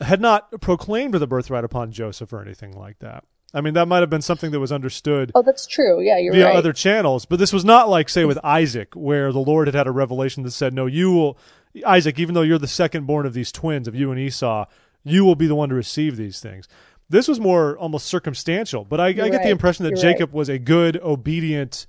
had 0.00 0.20
not 0.20 0.60
proclaimed 0.60 1.14
the 1.14 1.26
birthright 1.26 1.64
upon 1.64 1.92
Joseph 1.92 2.32
or 2.32 2.40
anything 2.42 2.72
like 2.76 2.98
that. 3.00 3.24
I 3.56 3.60
mean, 3.60 3.74
that 3.74 3.86
might 3.86 4.00
have 4.00 4.10
been 4.10 4.20
something 4.22 4.50
that 4.50 4.58
was 4.58 4.72
understood 4.72 5.30
Oh, 5.34 5.42
that's 5.42 5.66
true. 5.66 6.00
Yeah, 6.00 6.18
you're 6.18 6.32
via 6.32 6.46
right. 6.46 6.56
other 6.56 6.72
channels, 6.72 7.24
but 7.24 7.38
this 7.38 7.52
was 7.52 7.64
not 7.64 7.88
like, 7.88 8.08
say, 8.08 8.24
with 8.24 8.38
Isaac, 8.42 8.94
where 8.94 9.30
the 9.32 9.38
Lord 9.38 9.68
had 9.68 9.74
had 9.76 9.86
a 9.86 9.92
revelation 9.92 10.42
that 10.42 10.50
said, 10.50 10.74
"No, 10.74 10.86
you 10.86 11.12
will, 11.12 11.38
Isaac, 11.86 12.18
even 12.18 12.34
though 12.34 12.42
you're 12.42 12.58
the 12.58 12.66
second 12.66 13.06
born 13.06 13.26
of 13.26 13.32
these 13.32 13.52
twins 13.52 13.86
of 13.86 13.94
you 13.94 14.10
and 14.10 14.18
Esau, 14.18 14.64
you 15.04 15.24
will 15.24 15.36
be 15.36 15.46
the 15.46 15.54
one 15.54 15.68
to 15.68 15.74
receive 15.76 16.16
these 16.16 16.40
things." 16.40 16.66
This 17.08 17.28
was 17.28 17.38
more 17.38 17.76
almost 17.78 18.06
circumstantial, 18.06 18.84
but 18.84 18.98
I, 18.98 19.08
I 19.08 19.12
get 19.12 19.42
the 19.44 19.50
impression 19.50 19.84
that 19.84 19.90
You're 19.90 20.00
Jacob 20.12 20.32
was 20.32 20.48
a 20.48 20.58
good, 20.58 20.96
obedient, 21.02 21.86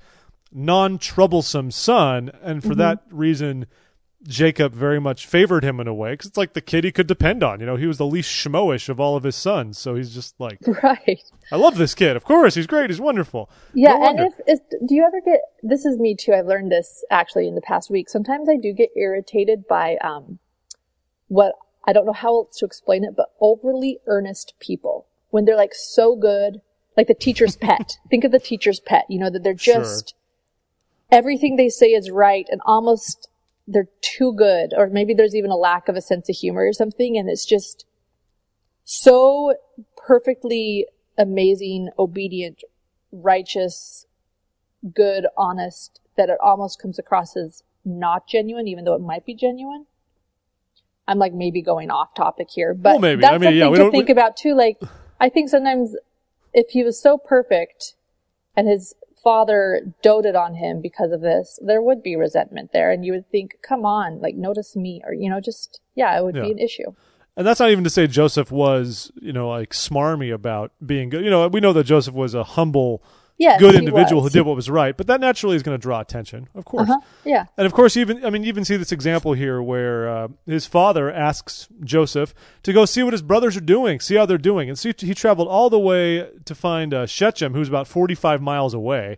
non-troublesome 0.52 1.72
son, 1.72 2.32
and 2.44 2.60
Mm-hmm. 2.60 2.70
for 2.70 2.76
that 2.76 3.04
reason, 3.10 3.66
Jacob 4.28 4.74
very 4.74 5.00
much 5.00 5.26
favored 5.28 5.64
him 5.64 5.80
in 5.80 5.88
a 5.88 5.94
way 5.94 6.14
because 6.14 6.28
it's 6.28 6.38
like 6.38 6.54
the 6.54 6.62
kid 6.62 6.84
he 6.84 6.92
could 6.92 7.08
depend 7.08 7.44
on. 7.44 7.60
You 7.60 7.66
know, 7.66 7.76
he 7.76 7.86
was 7.88 7.98
the 7.98 8.06
least 8.06 8.30
schmoish 8.30 8.90
of 8.90 9.00
all 9.00 9.16
of 9.16 9.24
his 9.24 9.36
sons, 9.36 9.78
so 9.78 9.96
he's 9.96 10.14
just 10.14 10.40
like, 10.40 10.58
right. 10.84 11.22
"I 11.52 11.56
love 11.58 11.78
this 11.78 11.94
kid. 11.94 12.16
Of 12.16 12.24
course, 12.24 12.56
he's 12.56 12.68
great. 12.68 12.90
He's 12.90 13.00
wonderful." 13.00 13.50
Yeah, 13.74 13.94
No 13.98 14.08
and 14.10 14.20
if, 14.20 14.34
if 14.48 14.60
do 14.88 14.96
you 14.96 15.04
ever 15.06 15.22
get 15.22 15.42
this 15.62 15.86
is 15.86 15.98
me 16.00 16.16
too. 16.16 16.34
I've 16.34 16.48
learned 16.48 16.72
this 16.72 17.04
actually 17.12 17.48
in 17.48 17.56
the 17.56 17.62
past 17.62 17.90
week. 17.92 18.10
Sometimes 18.10 18.50
I 18.50 18.58
do 18.58 18.74
get 18.74 18.90
irritated 18.96 19.68
by 19.68 19.98
um 19.98 20.40
what 21.28 21.54
I 21.88 21.94
don't 21.94 22.06
know 22.06 22.14
how 22.14 22.30
else 22.36 22.58
to 22.58 22.66
explain 22.66 23.04
it, 23.04 23.16
but 23.16 23.28
overly 23.40 24.00
earnest 24.08 24.54
people 24.60 25.06
when 25.30 25.46
they're 25.46 25.56
like 25.56 25.74
so 25.76 26.16
good, 26.16 26.62
like 26.98 27.08
the 27.08 27.14
teacher's 27.14 27.56
pet. 27.68 27.98
Think 28.10 28.24
of 28.24 28.32
the 28.32 28.40
teacher's 28.40 28.80
pet, 28.80 29.06
you 29.10 29.20
know, 29.20 29.30
that 29.30 29.44
they're 29.44 29.58
Sure. 29.58 29.76
just 29.76 30.16
everything 31.12 31.56
they 31.56 31.70
say 31.70 31.88
is 31.88 32.10
right 32.10 32.48
and 32.50 32.60
almost 32.66 33.30
they're 33.68 33.90
too 34.02 34.34
good 34.34 34.74
or 34.78 34.88
maybe 34.88 35.14
there's 35.14 35.36
even 35.36 35.52
a 35.52 35.56
lack 35.56 35.88
of 35.88 35.96
a 35.96 36.02
sense 36.02 36.30
of 36.30 36.36
humor 36.36 36.68
or 36.68 36.74
something 36.74 37.18
and 37.18 37.30
it's 37.30 37.46
just 37.46 37.86
so 38.84 39.56
perfectly 39.98 40.86
amazing, 41.18 41.90
obedient, 41.98 42.64
righteous, 43.12 44.06
good, 44.94 45.26
honest 45.38 46.00
that 46.18 46.30
it 46.30 46.38
almost 46.42 46.82
comes 46.82 47.00
across 47.00 47.36
as 47.36 47.64
not 47.84 48.28
genuine, 48.28 48.68
even 48.68 48.86
though 48.86 48.94
it 48.96 49.02
might 49.02 49.26
be 49.26 49.34
genuine. 49.34 49.86
I'm 51.08 51.20
like 51.20 51.34
maybe 51.34 51.62
going 51.62 51.92
off 51.92 52.14
topic 52.16 52.48
here, 52.50 52.74
but 52.74 52.92
Well, 52.92 53.00
maybe. 53.00 53.22
that's 53.22 53.34
I 53.34 53.38
mean, 53.38 53.56
yeah, 53.56 53.66
something 53.66 53.72
we 53.84 53.86
to 53.86 53.92
think 53.92 54.08
we- 54.08 54.12
about 54.12 54.38
too. 54.38 54.56
Like, 54.56 54.80
I 55.20 55.30
think 55.30 55.50
sometimes 55.50 55.96
if 56.54 56.70
he 56.70 56.84
was 56.84 57.02
so 57.02 57.18
perfect 57.18 57.96
and 58.56 58.68
his 58.68 58.96
father 59.26 59.82
doted 60.04 60.36
on 60.36 60.54
him 60.54 60.82
because 60.82 61.12
of 61.12 61.20
this, 61.22 61.60
there 61.62 61.82
would 61.82 62.04
be 62.04 62.16
resentment 62.16 62.70
there. 62.72 62.92
And 62.92 63.04
you 63.04 63.12
would 63.12 63.30
think, 63.32 63.56
come 63.68 63.84
on, 63.86 64.22
like 64.22 64.36
notice 64.36 64.76
me 64.76 65.02
or, 65.04 65.14
you 65.14 65.30
know, 65.30 65.42
just, 65.42 65.82
yeah, 65.96 66.18
it 66.18 66.24
would 66.24 66.36
Yeah. 66.36 66.44
be 66.44 66.52
an 66.52 66.60
issue. 66.60 66.94
And 67.36 67.46
that's 67.46 67.60
not 67.60 67.72
even 67.72 67.84
to 67.84 67.90
say 67.90 68.06
Joseph 68.06 68.52
was, 68.52 69.12
you 69.20 69.34
know, 69.34 69.50
like 69.50 69.72
smarmy 69.72 70.32
about 70.34 70.72
being 70.86 71.10
good. 71.10 71.24
You 71.26 71.32
know, 71.32 71.48
we 71.48 71.60
know 71.60 71.74
that 71.74 71.86
Joseph 71.86 72.14
was 72.14 72.36
a 72.36 72.44
humble 72.44 73.04
Yes, 73.38 73.60
good 73.60 73.76
individual 73.76 74.22
was. 74.22 74.32
who 74.32 74.40
did 74.40 74.46
what 74.46 74.56
was 74.56 74.70
right. 74.70 74.96
But 74.96 75.08
that 75.08 75.20
naturally 75.20 75.58
is 75.58 75.64
going 75.64 75.78
to 75.78 75.82
draw 75.82 76.00
attention, 76.00 76.48
of 76.56 76.64
course. 76.64 76.90
Uh-huh. 76.90 77.02
Yeah. 77.26 77.46
And 77.58 77.66
of 77.66 77.74
course, 77.74 77.98
even 77.98 78.24
I 78.26 78.30
mean, 78.30 78.44
you 78.44 78.48
even 78.48 78.64
see 78.64 78.78
this 78.78 78.94
example 78.94 79.34
here 79.34 79.62
where 79.62 80.08
uh, 80.08 80.28
his 80.46 80.66
father 80.66 81.12
asks 81.12 81.68
Joseph 81.84 82.34
to 82.64 82.72
go 82.72 82.86
see 82.86 83.04
what 83.04 83.12
his 83.12 83.22
brothers 83.22 83.58
are 83.58 83.62
doing, 83.62 84.00
see 84.00 84.16
how 84.16 84.26
they're 84.26 84.38
doing, 84.38 84.70
and 84.70 84.80
see 84.80 84.94
he 84.98 85.14
traveled 85.14 85.50
all 85.50 85.70
the 85.70 85.80
way 85.80 86.30
to 86.46 86.56
find 86.56 86.94
uh, 86.94 87.06
Shechem, 87.06 87.54
who's 87.54 87.68
about 87.68 87.90
forty-five 87.90 88.42
miles 88.42 88.74
away, 88.74 89.18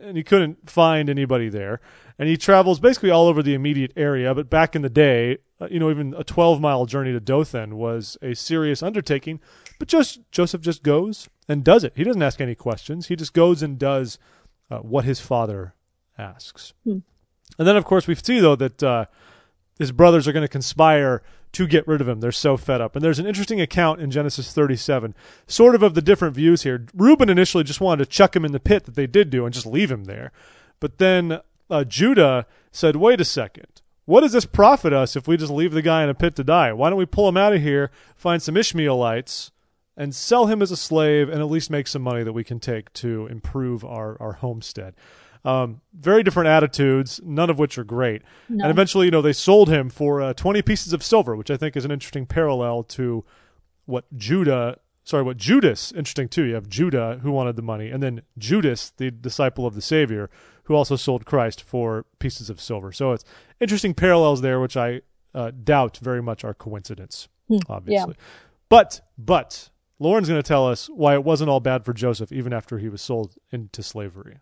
and 0.00 0.16
he 0.16 0.22
couldn't 0.22 0.70
find 0.70 1.10
anybody 1.10 1.50
there. 1.50 1.80
And 2.18 2.30
he 2.30 2.38
travels 2.38 2.80
basically 2.80 3.10
all 3.10 3.26
over 3.26 3.42
the 3.42 3.52
immediate 3.52 3.92
area. 3.94 4.34
But 4.34 4.48
back 4.48 4.74
in 4.74 4.80
the 4.80 4.88
day, 4.88 5.36
uh, 5.60 5.68
you 5.70 5.78
know, 5.78 5.90
even 5.90 6.14
a 6.16 6.24
twelve-mile 6.24 6.86
journey 6.86 7.12
to 7.12 7.20
Dothan 7.20 7.76
was 7.76 8.16
a 8.22 8.34
serious 8.34 8.82
undertaking. 8.82 9.40
But 9.78 9.88
just 9.88 10.20
Joseph 10.32 10.62
just 10.62 10.82
goes 10.82 11.28
and 11.48 11.64
does 11.64 11.84
it. 11.84 11.92
He 11.96 12.04
doesn't 12.04 12.22
ask 12.22 12.40
any 12.40 12.54
questions. 12.54 13.08
He 13.08 13.16
just 13.16 13.32
goes 13.32 13.62
and 13.62 13.78
does 13.78 14.18
uh, 14.70 14.78
what 14.78 15.04
his 15.04 15.20
father 15.20 15.74
asks. 16.18 16.72
Hmm. 16.84 16.98
And 17.58 17.66
then, 17.66 17.76
of 17.76 17.84
course, 17.84 18.06
we 18.06 18.14
see 18.14 18.40
though 18.40 18.56
that 18.56 18.82
uh, 18.82 19.06
his 19.78 19.92
brothers 19.92 20.26
are 20.26 20.32
going 20.32 20.44
to 20.44 20.48
conspire 20.48 21.22
to 21.52 21.66
get 21.66 21.86
rid 21.88 22.00
of 22.00 22.08
him. 22.08 22.20
They're 22.20 22.32
so 22.32 22.56
fed 22.56 22.80
up. 22.80 22.96
And 22.96 23.04
there's 23.04 23.18
an 23.18 23.26
interesting 23.26 23.60
account 23.60 24.00
in 24.00 24.10
Genesis 24.10 24.52
37, 24.52 25.14
sort 25.46 25.74
of 25.74 25.82
of 25.82 25.94
the 25.94 26.02
different 26.02 26.34
views 26.34 26.64
here. 26.64 26.86
Reuben 26.94 27.30
initially 27.30 27.64
just 27.64 27.80
wanted 27.80 28.04
to 28.04 28.10
chuck 28.10 28.36
him 28.36 28.44
in 28.44 28.52
the 28.52 28.60
pit 28.60 28.84
that 28.84 28.94
they 28.94 29.06
did 29.06 29.30
do 29.30 29.44
and 29.44 29.54
just 29.54 29.66
leave 29.66 29.90
him 29.90 30.04
there. 30.04 30.32
But 30.80 30.98
then 30.98 31.40
uh, 31.70 31.84
Judah 31.84 32.46
said, 32.72 32.96
"Wait 32.96 33.20
a 33.20 33.24
second. 33.24 33.80
What 34.04 34.20
does 34.20 34.32
this 34.32 34.46
profit 34.46 34.92
us 34.92 35.16
if 35.16 35.26
we 35.26 35.36
just 35.36 35.50
leave 35.50 35.72
the 35.72 35.82
guy 35.82 36.04
in 36.04 36.08
a 36.08 36.14
pit 36.14 36.36
to 36.36 36.44
die? 36.44 36.72
Why 36.72 36.90
don't 36.90 36.98
we 36.98 37.06
pull 37.06 37.28
him 37.28 37.36
out 37.36 37.52
of 37.52 37.60
here, 37.60 37.90
find 38.14 38.40
some 38.40 38.56
Ishmaelites, 38.56 39.50
and 39.96 40.14
sell 40.14 40.46
him 40.46 40.62
as 40.62 40.70
a 40.70 40.76
slave 40.76 41.28
and 41.28 41.40
at 41.40 41.48
least 41.48 41.70
make 41.70 41.86
some 41.86 42.02
money 42.02 42.22
that 42.22 42.32
we 42.32 42.44
can 42.44 42.60
take 42.60 42.92
to 42.94 43.26
improve 43.26 43.84
our, 43.84 44.20
our 44.20 44.32
homestead. 44.32 44.94
Um, 45.44 45.80
very 45.94 46.22
different 46.24 46.48
attitudes, 46.48 47.20
none 47.24 47.50
of 47.50 47.58
which 47.58 47.78
are 47.78 47.84
great. 47.84 48.22
No. 48.48 48.64
And 48.64 48.70
eventually, 48.70 49.06
you 49.06 49.12
know, 49.12 49.22
they 49.22 49.32
sold 49.32 49.68
him 49.68 49.88
for 49.88 50.20
uh, 50.20 50.34
20 50.34 50.60
pieces 50.62 50.92
of 50.92 51.04
silver, 51.04 51.36
which 51.36 51.50
I 51.50 51.56
think 51.56 51.76
is 51.76 51.84
an 51.84 51.92
interesting 51.92 52.26
parallel 52.26 52.82
to 52.82 53.24
what 53.84 54.04
Judah, 54.16 54.78
sorry, 55.04 55.22
what 55.22 55.36
Judas, 55.36 55.92
interesting 55.92 56.28
too. 56.28 56.42
You 56.42 56.54
have 56.54 56.68
Judah 56.68 57.20
who 57.22 57.30
wanted 57.30 57.54
the 57.54 57.62
money, 57.62 57.90
and 57.90 58.02
then 58.02 58.22
Judas, 58.36 58.90
the 58.90 59.12
disciple 59.12 59.66
of 59.66 59.76
the 59.76 59.82
Savior, 59.82 60.28
who 60.64 60.74
also 60.74 60.96
sold 60.96 61.24
Christ 61.24 61.62
for 61.62 62.06
pieces 62.18 62.50
of 62.50 62.60
silver. 62.60 62.90
So 62.90 63.12
it's 63.12 63.24
interesting 63.60 63.94
parallels 63.94 64.40
there, 64.40 64.58
which 64.58 64.76
I 64.76 65.02
uh, 65.32 65.52
doubt 65.52 65.98
very 65.98 66.20
much 66.22 66.44
are 66.44 66.54
coincidence, 66.54 67.28
Hmm, 67.46 67.58
obviously. 67.68 68.16
But, 68.68 69.00
but, 69.16 69.70
Lauren's 69.98 70.28
going 70.28 70.42
to 70.42 70.46
tell 70.46 70.66
us 70.66 70.88
why 70.88 71.14
it 71.14 71.24
wasn't 71.24 71.48
all 71.48 71.60
bad 71.60 71.84
for 71.84 71.92
Joseph 71.92 72.32
even 72.32 72.52
after 72.52 72.78
he 72.78 72.88
was 72.88 73.00
sold 73.00 73.34
into 73.50 73.82
slavery. 73.82 74.38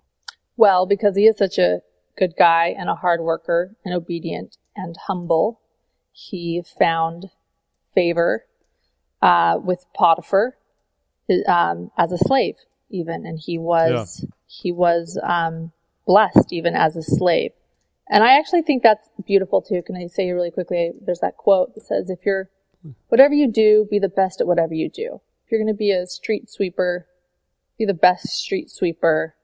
Well, 0.57 0.87
because 0.87 1.17
he 1.17 1.27
is 1.27 1.37
such 1.37 1.59
a 1.59 1.81
good 2.17 2.35
guy 2.37 2.75
and 2.77 2.89
a 2.89 2.95
hard 2.95 3.21
worker 3.21 3.77
and 3.85 3.95
obedient 3.95 4.57
and 4.77 4.97
humble, 5.07 5.61
he 6.13 6.63
found 6.79 7.31
favor 7.95 8.47
uh, 9.23 9.59
with 9.63 9.87
Potiphar 9.95 10.57
um, 11.47 11.91
as 11.97 12.13
a 12.13 12.19
slave, 12.19 12.57
even, 12.91 13.25
and 13.25 13.39
he 13.39 13.59
was 13.59 14.27
he 14.47 14.71
was 14.71 15.19
um, 15.23 15.73
blessed 16.07 16.53
even 16.53 16.75
as 16.75 16.97
a 16.97 17.03
slave. 17.03 17.53
And 18.09 18.23
I 18.23 18.39
actually 18.39 18.63
think 18.63 18.83
that's 18.83 19.09
beautiful 19.27 19.63
too. 19.63 19.83
Can 19.83 19.97
I 19.97 20.07
say 20.09 20.31
really 20.31 20.51
quickly? 20.51 20.93
There's 21.01 21.21
that 21.21 21.37
quote 21.37 21.75
that 21.75 21.83
says, 21.83 22.11
"If 22.11 22.21
you're 22.27 22.51
whatever 23.09 23.35
you 23.35 23.51
do, 23.51 23.87
be 23.91 23.99
the 23.99 24.09
best 24.09 24.41
at 24.41 24.47
whatever 24.47 24.75
you 24.75 24.91
do. 24.91 25.21
You're 25.55 25.63
going 25.63 25.75
to 25.75 25.79
be 25.79 25.93
a 25.93 26.07
street 26.07 26.51
sweeper, 26.51 27.07
be 27.79 27.85
the 27.85 27.95
best 27.95 28.27
street 28.29 28.71
sweeper 28.71 29.37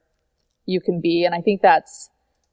you 0.67 0.81
can 0.81 1.01
be." 1.01 1.25
And 1.25 1.35
I 1.35 1.41
think 1.41 1.63
that's 1.63 2.11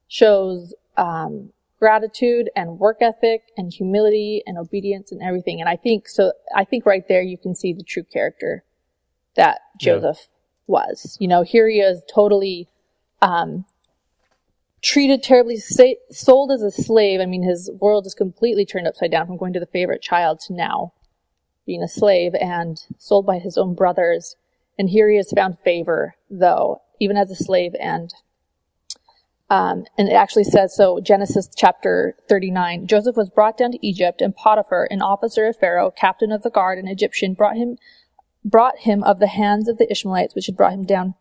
shows 0.07 0.73
um, 0.95 1.51
gratitude 1.79 2.49
and 2.55 2.79
work 2.79 2.97
ethic 3.01 3.41
and 3.57 3.73
humility 3.73 4.43
and 4.45 4.57
obedience 4.57 5.11
and 5.11 5.21
everything. 5.21 5.59
And 5.59 5.69
I 5.69 5.75
think 5.75 6.07
so. 6.07 6.33
I 6.55 6.63
think 6.63 6.85
right 6.85 7.07
there 7.07 7.21
you 7.21 7.37
can 7.37 7.55
see 7.55 7.73
the 7.73 7.83
true 7.83 8.03
character 8.03 8.63
that 9.35 9.61
Yeah. 9.81 9.95
Joseph 9.95 10.27
was. 10.67 11.17
You 11.19 11.27
know, 11.27 11.43
here 11.43 11.67
he 11.67 11.79
is 11.79 12.03
totally 12.13 12.67
um, 13.21 13.65
treated 14.81 15.23
terribly, 15.23 15.57
sa- 15.57 15.99
sold 16.11 16.51
as 16.51 16.61
a 16.61 16.71
slave. 16.71 17.19
I 17.19 17.25
mean, 17.25 17.43
his 17.43 17.71
world 17.79 18.05
is 18.05 18.13
completely 18.13 18.65
turned 18.65 18.87
upside 18.87 19.11
down 19.11 19.27
from 19.27 19.37
going 19.37 19.53
to 19.53 19.59
the 19.59 19.65
favorite 19.65 20.01
child 20.01 20.39
to 20.47 20.53
now 20.53 20.93
being 21.67 21.83
a 21.83 21.87
slave 21.87 22.33
and 22.33 22.81
sold 22.97 23.27
by 23.27 23.37
his 23.37 23.57
own 23.57 23.75
brothers. 23.75 24.35
And 24.79 24.89
here 24.89 25.09
he 25.09 25.17
has 25.17 25.31
found 25.31 25.59
favor, 25.59 26.15
though, 26.31 26.81
even 26.99 27.17
as 27.17 27.29
a 27.29 27.35
slave. 27.35 27.75
And 27.79 28.11
um, 29.49 29.85
and 29.97 30.09
it 30.09 30.13
actually 30.13 30.43
says 30.43 30.75
so. 30.75 30.99
Genesis 30.99 31.47
chapter 31.55 32.15
39. 32.27 32.87
Joseph 32.87 33.15
was 33.15 33.29
brought 33.29 33.57
down 33.57 33.71
to 33.71 33.87
Egypt, 33.87 34.21
and 34.21 34.35
Potiphar, 34.35 34.87
an 34.91 35.01
officer 35.01 35.45
of 35.47 35.55
Pharaoh, 35.55 35.89
captain 35.89 36.33
of 36.33 36.43
the 36.43 36.49
guard, 36.49 36.79
an 36.79 36.87
Egyptian, 36.87 37.33
brought 37.33 37.55
him 37.55 37.77
brought 38.43 38.79
him 38.79 39.03
of 39.03 39.19
the 39.19 39.27
hands 39.27 39.67
of 39.67 39.77
the 39.77 39.89
Ishmaelites, 39.91 40.35
which 40.35 40.47
had 40.47 40.57
brought 40.57 40.73
him 40.73 40.85
down 40.85 41.15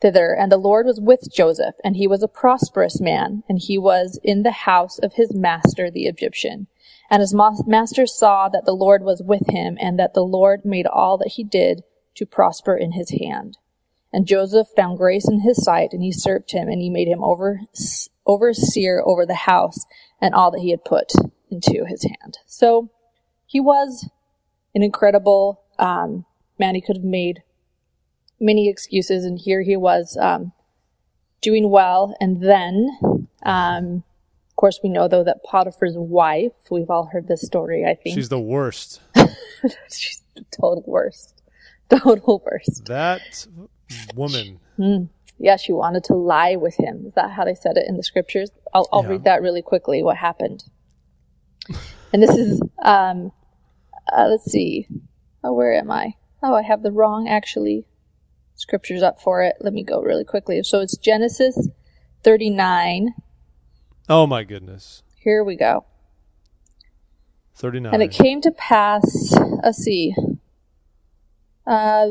thither. 0.00 0.34
And 0.34 0.50
the 0.50 0.56
Lord 0.56 0.86
was 0.86 1.00
with 1.00 1.32
Joseph, 1.32 1.74
and 1.84 1.96
he 1.96 2.06
was 2.06 2.22
a 2.22 2.28
prosperous 2.28 3.00
man, 3.00 3.42
and 3.48 3.58
he 3.58 3.78
was 3.78 4.18
in 4.22 4.42
the 4.42 4.52
house 4.52 4.98
of 4.98 5.14
his 5.14 5.34
master, 5.34 5.90
the 5.90 6.06
Egyptian. 6.06 6.66
And 7.10 7.20
his 7.20 7.34
master 7.34 8.06
saw 8.06 8.48
that 8.48 8.64
the 8.64 8.72
Lord 8.74 9.02
was 9.02 9.22
with 9.22 9.48
him, 9.48 9.78
and 9.80 9.98
that 9.98 10.14
the 10.14 10.24
Lord 10.24 10.64
made 10.64 10.86
all 10.86 11.16
that 11.18 11.32
he 11.32 11.44
did 11.44 11.82
to 12.16 12.26
prosper 12.26 12.76
in 12.76 12.92
his 12.92 13.10
hand. 13.10 13.56
And 14.12 14.26
Joseph 14.26 14.68
found 14.74 14.98
grace 14.98 15.28
in 15.28 15.40
his 15.40 15.62
sight, 15.62 15.90
and 15.92 16.02
he 16.02 16.12
served 16.12 16.52
him, 16.52 16.68
and 16.68 16.80
he 16.80 16.90
made 16.90 17.08
him 17.08 17.22
over, 17.22 17.60
overseer 18.26 19.02
over 19.04 19.26
the 19.26 19.34
house 19.34 19.86
and 20.20 20.34
all 20.34 20.50
that 20.50 20.60
he 20.60 20.70
had 20.70 20.84
put 20.84 21.12
into 21.50 21.84
his 21.86 22.04
hand. 22.04 22.38
So 22.46 22.90
he 23.46 23.60
was 23.60 24.08
an 24.74 24.82
incredible 24.82 25.62
um, 25.78 26.24
man. 26.58 26.74
He 26.74 26.80
could 26.80 26.96
have 26.96 27.04
made 27.04 27.42
many 28.40 28.68
excuses, 28.68 29.24
and 29.24 29.38
here 29.38 29.62
he 29.62 29.76
was 29.76 30.16
um, 30.20 30.52
doing 31.40 31.70
well. 31.70 32.14
And 32.20 32.42
then, 32.42 32.88
um, 33.44 34.04
of 34.50 34.56
course, 34.56 34.80
we 34.82 34.88
know 34.88 35.08
though 35.08 35.24
that 35.24 35.42
Potiphar's 35.44 35.96
wife. 35.96 36.52
We've 36.70 36.90
all 36.90 37.06
heard 37.12 37.28
this 37.28 37.42
story. 37.42 37.84
I 37.84 37.94
think 37.94 38.14
She's 38.14 38.28
the 38.28 38.40
worst. 38.40 39.00
she's 39.90 40.22
the 40.34 40.44
total 40.50 40.82
worst. 40.86 41.34
Total 41.90 42.42
worst. 42.44 42.84
That 42.86 43.46
woman. 44.14 44.60
Yeah, 45.40 45.56
she 45.56 45.72
wanted 45.72 46.04
to 46.04 46.14
lie 46.14 46.56
with 46.56 46.76
him. 46.78 47.04
Is 47.06 47.14
that 47.14 47.30
how 47.30 47.44
they 47.44 47.54
said 47.54 47.76
it 47.76 47.86
in 47.88 47.96
the 47.96 48.02
scriptures? 48.02 48.50
I'll, 48.74 48.88
I'll 48.92 49.02
Yeah. 49.04 49.08
read 49.10 49.24
that 49.24 49.40
really 49.40 49.62
quickly. 49.62 50.02
What 50.02 50.16
happened? 50.16 50.64
And 52.12 52.22
this 52.22 52.36
is, 52.36 52.60
um, 52.82 53.32
uh, 54.12 54.26
let's 54.28 54.44
see. 54.50 54.88
Oh, 55.44 55.52
where 55.52 55.74
am 55.74 55.90
I? 55.90 56.14
Oh, 56.42 56.54
I 56.54 56.62
have 56.62 56.82
the 56.82 56.90
wrong 56.92 57.28
actually 57.28 57.84
scriptures 58.58 59.02
up 59.02 59.20
for 59.20 59.42
it. 59.42 59.56
Let 59.60 59.72
me 59.72 59.82
go 59.82 60.02
really 60.02 60.24
quickly. 60.24 60.62
So 60.62 60.80
it's 60.80 60.98
Genesis 60.98 61.68
39. 62.24 63.14
Oh 64.08 64.26
my 64.26 64.44
goodness. 64.44 65.02
Here 65.16 65.42
we 65.42 65.56
go. 65.56 65.86
39. 67.54 67.94
And 67.94 68.02
it 68.02 68.10
came 68.10 68.40
to 68.42 68.50
pass, 68.50 69.34
let's 69.62 69.78
see, 69.78 70.14
uh, 71.66 72.10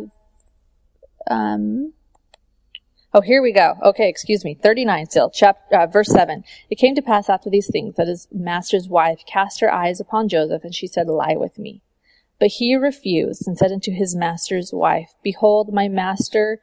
um, 1.30 1.94
oh, 3.14 3.22
here 3.22 3.42
we 3.42 3.52
go. 3.54 3.76
Okay, 3.82 4.10
excuse 4.10 4.44
me. 4.44 4.56
39 4.62 5.10
still, 5.10 5.30
chap, 5.30 5.60
uh, 5.72 5.88
verse 5.88 6.10
7. 6.10 6.44
It 6.70 6.76
came 6.76 6.96
to 6.96 7.02
pass 7.02 7.30
after 7.30 7.50
these 7.50 7.70
things 7.72 7.96
that 7.96 8.08
his 8.08 8.28
master's 8.32 8.88
wife 8.88 9.22
cast 9.26 9.62
her 9.62 9.74
eyes 9.74 10.00
upon 10.00 10.28
Joseph, 10.28 10.64
and 10.64 10.76
she 10.76 10.86
said, 10.86 11.08
Lie 11.08 11.36
with 11.38 11.58
me. 11.58 11.82
But 12.40 12.50
he 12.50 12.76
refused 12.76 13.48
and 13.48 13.58
said 13.58 13.72
unto 13.72 13.92
his 13.92 14.16
master's 14.16 14.72
wife, 14.72 15.14
Behold, 15.24 15.74
my 15.74 15.88
master, 15.88 16.60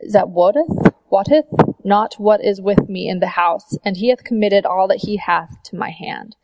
is 0.00 0.12
that 0.12 0.30
wotteth? 0.30 0.92
Wotteth 1.10 1.46
not 1.84 2.14
what 2.14 2.44
is 2.44 2.60
with 2.60 2.88
me 2.88 3.08
in 3.08 3.20
the 3.20 3.28
house, 3.28 3.76
and 3.84 3.96
he 3.96 4.08
hath 4.08 4.24
committed 4.24 4.66
all 4.66 4.88
that 4.88 5.02
he 5.02 5.16
hath 5.16 5.62
to 5.64 5.76
my 5.76 5.90
hand. 5.90 6.36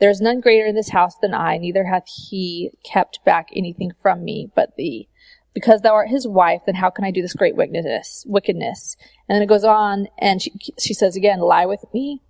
There 0.00 0.10
is 0.10 0.20
none 0.20 0.40
greater 0.40 0.66
in 0.66 0.74
this 0.74 0.90
house 0.90 1.16
than 1.16 1.34
I, 1.34 1.58
neither 1.58 1.84
hath 1.84 2.08
he 2.08 2.70
kept 2.84 3.24
back 3.24 3.48
anything 3.54 3.92
from 4.00 4.24
me 4.24 4.50
but 4.54 4.76
thee. 4.76 5.08
Because 5.52 5.82
thou 5.82 5.94
art 5.94 6.08
his 6.08 6.26
wife, 6.26 6.62
then 6.66 6.76
how 6.76 6.90
can 6.90 7.04
I 7.04 7.10
do 7.10 7.22
this 7.22 7.34
great 7.34 7.56
wickedness? 7.56 8.24
Wickedness. 8.26 8.96
And 9.28 9.36
then 9.36 9.42
it 9.42 9.48
goes 9.48 9.64
on, 9.64 10.08
and 10.18 10.42
she, 10.42 10.52
she 10.78 10.94
says 10.94 11.16
again, 11.16 11.40
lie 11.40 11.66
with 11.66 11.84
me, 11.92 12.22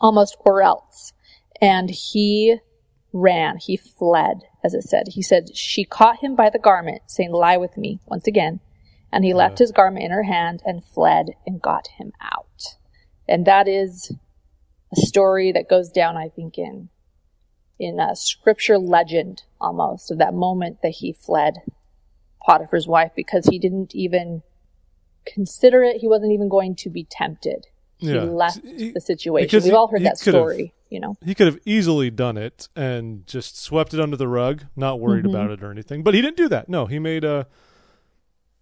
almost 0.00 0.36
or 0.40 0.62
else. 0.62 1.12
And 1.60 1.90
he 1.90 2.58
ran, 3.12 3.56
he 3.56 3.76
fled, 3.76 4.42
as 4.68 4.74
it 4.74 4.82
said. 4.82 5.08
He 5.08 5.22
said, 5.22 5.56
she 5.56 5.84
caught 5.84 6.20
him 6.20 6.36
by 6.36 6.50
the 6.50 6.58
garment, 6.58 7.02
saying, 7.06 7.32
lie 7.32 7.56
with 7.56 7.78
me, 7.78 8.00
once 8.06 8.26
again. 8.26 8.60
And 9.10 9.24
he 9.24 9.32
left 9.32 9.58
his 9.58 9.72
garment 9.72 10.04
in 10.04 10.10
her 10.10 10.24
hand 10.24 10.62
and 10.66 10.84
fled 10.84 11.30
and 11.46 11.62
got 11.62 11.88
him 11.98 12.12
out. 12.20 12.76
And 13.26 13.46
that 13.46 13.66
is 13.66 14.12
a 14.92 14.96
story 14.96 15.50
that 15.52 15.70
goes 15.70 15.90
down, 15.90 16.18
I 16.18 16.28
think, 16.28 16.58
in 16.58 16.90
in 17.78 18.00
a 18.00 18.14
scripture 18.16 18.76
legend 18.76 19.44
almost 19.60 20.10
of 20.10 20.18
that 20.18 20.34
moment 20.34 20.78
that 20.82 20.96
he 20.98 21.12
fled 21.12 21.54
Potiphar's 22.44 22.88
wife 22.88 23.12
because 23.14 23.46
he 23.46 23.58
didn't 23.58 23.94
even 23.94 24.42
consider 25.24 25.84
it. 25.84 25.98
He 25.98 26.08
wasn't 26.08 26.32
even 26.32 26.48
going 26.48 26.74
to 26.76 26.90
be 26.90 27.06
tempted. 27.08 27.66
He 27.98 28.12
Yeah. 28.12 28.22
left 28.22 28.60
He- 28.64 28.92
the 28.92 29.00
situation. 29.00 29.56
We've 29.58 29.64
he- 29.64 29.72
all 29.72 29.88
heard 29.88 30.00
he 30.00 30.04
that 30.04 30.18
story, 30.18 30.72
you 30.88 31.00
know. 31.00 31.16
He 31.24 31.34
could 31.34 31.46
have 31.48 31.58
easily 31.64 32.10
done 32.10 32.36
it 32.36 32.68
and 32.76 33.26
just 33.26 33.60
swept 33.60 33.92
it 33.92 34.00
under 34.00 34.16
the 34.16 34.28
rug, 34.28 34.64
not 34.76 35.00
worried 35.00 35.24
Mhm. 35.24 35.30
about 35.30 35.50
it 35.50 35.62
or 35.62 35.70
anything. 35.72 36.02
But 36.02 36.14
he 36.14 36.22
didn't 36.22 36.36
do 36.36 36.48
that. 36.48 36.68
No, 36.68 36.86
he 36.86 36.98
made 36.98 37.24
a 37.24 37.46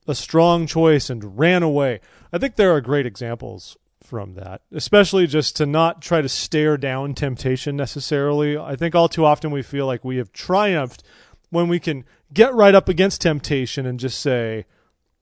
a 0.09 0.14
strong 0.14 0.69
choice 0.69 1.11
and 1.11 1.37
ran 1.37 1.64
away. 1.64 2.00
I 2.33 2.38
think 2.38 2.55
there 2.55 2.73
are 2.73 2.81
great 2.81 3.07
examples 3.07 3.76
from 4.00 4.35
that, 4.35 4.61
especially 4.73 5.26
just 5.26 5.57
to 5.57 5.66
not 5.66 6.00
try 6.00 6.21
to 6.23 6.28
stare 6.28 6.76
down 6.76 7.12
temptation 7.12 7.75
necessarily. 7.76 8.57
I 8.57 8.76
think 8.76 8.95
all 8.95 9.09
too 9.09 9.25
often 9.25 9.50
we 9.50 9.62
feel 9.62 9.85
like 9.85 10.05
we 10.05 10.19
have 10.19 10.33
triumphed 10.33 11.02
when 11.50 11.66
we 11.66 11.81
can 11.81 12.05
get 12.33 12.55
right 12.55 12.73
up 12.75 12.88
against 12.88 13.21
temptation 13.21 13.85
and 13.85 13.99
just 13.99 14.21
say, 14.21 14.64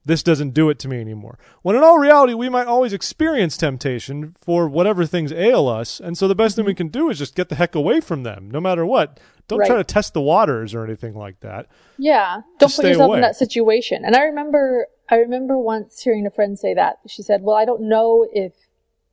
this 0.05 0.23
doesn't 0.23 0.51
do 0.51 0.69
it 0.69 0.79
to 0.81 0.89
me 0.89 1.01
anymore. 1.01 1.39
When 1.63 1.77
in 1.77 1.83
all 1.83 1.99
reality, 1.99 2.35
we 2.35 2.49
might 2.49 2.67
always 2.67 2.93
experience 2.93 3.57
temptation 3.57 4.35
for 4.39 4.69
whatever 4.69 5.07
things 5.07 5.33
ail 5.33 5.67
us. 5.69 5.99
And 6.01 6.19
so 6.19 6.29
the 6.29 6.35
best 6.35 6.57
thing 6.57 6.65
we 6.65 6.73
mm-hmm. 6.73 6.77
can 6.77 6.89
do 6.89 7.09
is 7.11 7.19
just 7.19 7.35
get 7.35 7.49
the 7.49 7.55
heck 7.55 7.75
away 7.75 8.01
from 8.01 8.23
them, 8.23 8.51
no 8.51 8.61
matter 8.61 8.85
what. 8.85 9.19
Don't 9.47 9.65
try 9.67 9.77
to 9.77 9.85
test 9.85 10.15
the 10.15 10.23
waters 10.23 10.75
or 10.75 10.85
anything 10.85 11.15
like 11.15 11.41
that. 11.41 11.67
Yeah. 11.99 12.41
Don't 12.59 12.69
Just 12.71 12.77
put 12.77 12.87
yourself 12.87 13.09
away. 13.09 13.19
in 13.19 13.23
that 13.23 13.37
situation. 13.37 14.05
And 14.05 14.17
I 14.17 14.23
remember 14.23 14.87
I 15.09 15.17
remember 15.17 15.59
once 15.59 16.01
hearing 16.01 16.27
a 16.27 16.31
friend 16.31 16.59
say 16.59 16.73
that. 16.75 16.99
She 17.07 17.23
said, 17.23 17.43
Well, 17.43 17.57
I 17.57 17.65
don't 17.65 17.83
know 17.83 18.27
if 18.33 18.53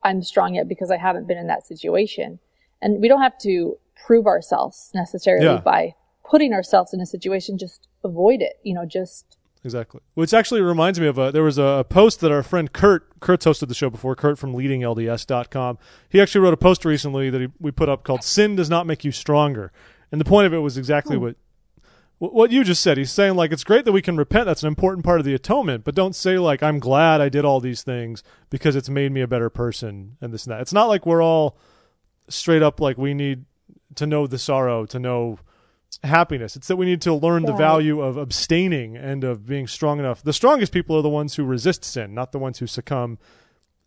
I'm 0.02 0.22
strong 0.22 0.54
yet 0.54 0.68
because 0.68 0.90
I 0.90 0.96
haven't 0.96 1.28
been 1.28 1.36
in 1.36 1.48
that 1.48 1.66
situation. 1.66 2.38
And 2.80 3.00
we 3.00 3.08
don't 3.08 3.20
have 3.20 3.38
to 3.40 3.78
prove 4.06 4.26
ourselves 4.26 4.90
necessarily 4.94 5.44
Yeah. 5.44 5.60
by 5.60 5.94
putting 6.24 6.52
ourselves 6.54 6.94
in 6.94 7.00
a 7.00 7.06
situation, 7.06 7.58
just 7.58 7.88
avoid 8.02 8.40
it. 8.40 8.58
You 8.62 8.74
know, 8.74 8.86
just 8.86 9.36
Exactly. 9.64 10.00
Which 10.14 10.34
actually 10.34 10.60
reminds 10.60 10.98
me 10.98 11.06
of 11.06 11.18
a 11.18 11.30
there 11.30 11.44
was 11.44 11.56
a 11.56 11.86
post 11.88 12.20
that 12.20 12.32
our 12.32 12.42
friend 12.42 12.72
Kurt 12.72 13.20
Kurt's 13.20 13.46
hosted 13.46 13.68
the 13.68 13.74
show 13.74 13.90
before, 13.90 14.16
Kurt 14.16 14.38
from 14.38 14.54
leadinglds.com. 14.54 15.78
He 16.08 16.20
actually 16.20 16.40
wrote 16.40 16.54
a 16.54 16.58
post 16.58 16.84
recently 16.84 17.30
that 17.30 17.40
he, 17.40 17.48
we 17.60 17.70
put 17.70 17.88
up 17.88 18.02
called 18.02 18.24
Sin 18.24 18.56
Does 18.56 18.68
Not 18.68 18.86
Make 18.86 19.04
You 19.04 19.12
Stronger. 19.12 19.70
And 20.10 20.20
the 20.20 20.24
point 20.24 20.46
of 20.46 20.52
it 20.52 20.58
was 20.58 20.76
exactly 20.76 21.16
hmm. 21.16 21.22
what 21.22 21.36
what 22.18 22.34
what 22.34 22.50
you 22.50 22.64
just 22.64 22.82
said. 22.82 22.98
He's 22.98 23.12
saying 23.12 23.36
like 23.36 23.52
it's 23.52 23.62
great 23.62 23.84
that 23.84 23.92
we 23.92 24.02
can 24.02 24.16
repent. 24.16 24.46
That's 24.46 24.64
an 24.64 24.68
important 24.68 25.04
part 25.04 25.20
of 25.20 25.26
the 25.26 25.34
atonement, 25.34 25.84
but 25.84 25.94
don't 25.94 26.16
say 26.16 26.38
like 26.38 26.62
I'm 26.62 26.80
glad 26.80 27.20
I 27.20 27.28
did 27.28 27.44
all 27.44 27.60
these 27.60 27.84
things 27.84 28.24
because 28.50 28.74
it's 28.74 28.88
made 28.88 29.12
me 29.12 29.20
a 29.20 29.28
better 29.28 29.48
person 29.48 30.16
and 30.20 30.32
this 30.32 30.44
and 30.44 30.52
that. 30.52 30.60
It's 30.60 30.72
not 30.72 30.88
like 30.88 31.06
we're 31.06 31.22
all 31.22 31.56
straight 32.28 32.62
up 32.62 32.80
like 32.80 32.98
we 32.98 33.14
need 33.14 33.44
to 33.94 34.06
know 34.06 34.26
the 34.26 34.38
sorrow, 34.38 34.86
to 34.86 34.98
know 34.98 35.38
happiness. 36.02 36.56
It's 36.56 36.68
that 36.68 36.76
we 36.76 36.86
need 36.86 37.00
to 37.02 37.14
learn 37.14 37.44
the 37.44 37.52
value 37.52 38.00
of 38.00 38.16
abstaining 38.16 38.96
and 38.96 39.24
of 39.24 39.46
being 39.46 39.66
strong 39.66 39.98
enough. 39.98 40.22
The 40.22 40.32
strongest 40.32 40.72
people 40.72 40.96
are 40.96 41.02
the 41.02 41.08
ones 41.08 41.36
who 41.36 41.44
resist 41.44 41.84
sin, 41.84 42.14
not 42.14 42.32
the 42.32 42.38
ones 42.38 42.58
who 42.58 42.66
succumb 42.66 43.18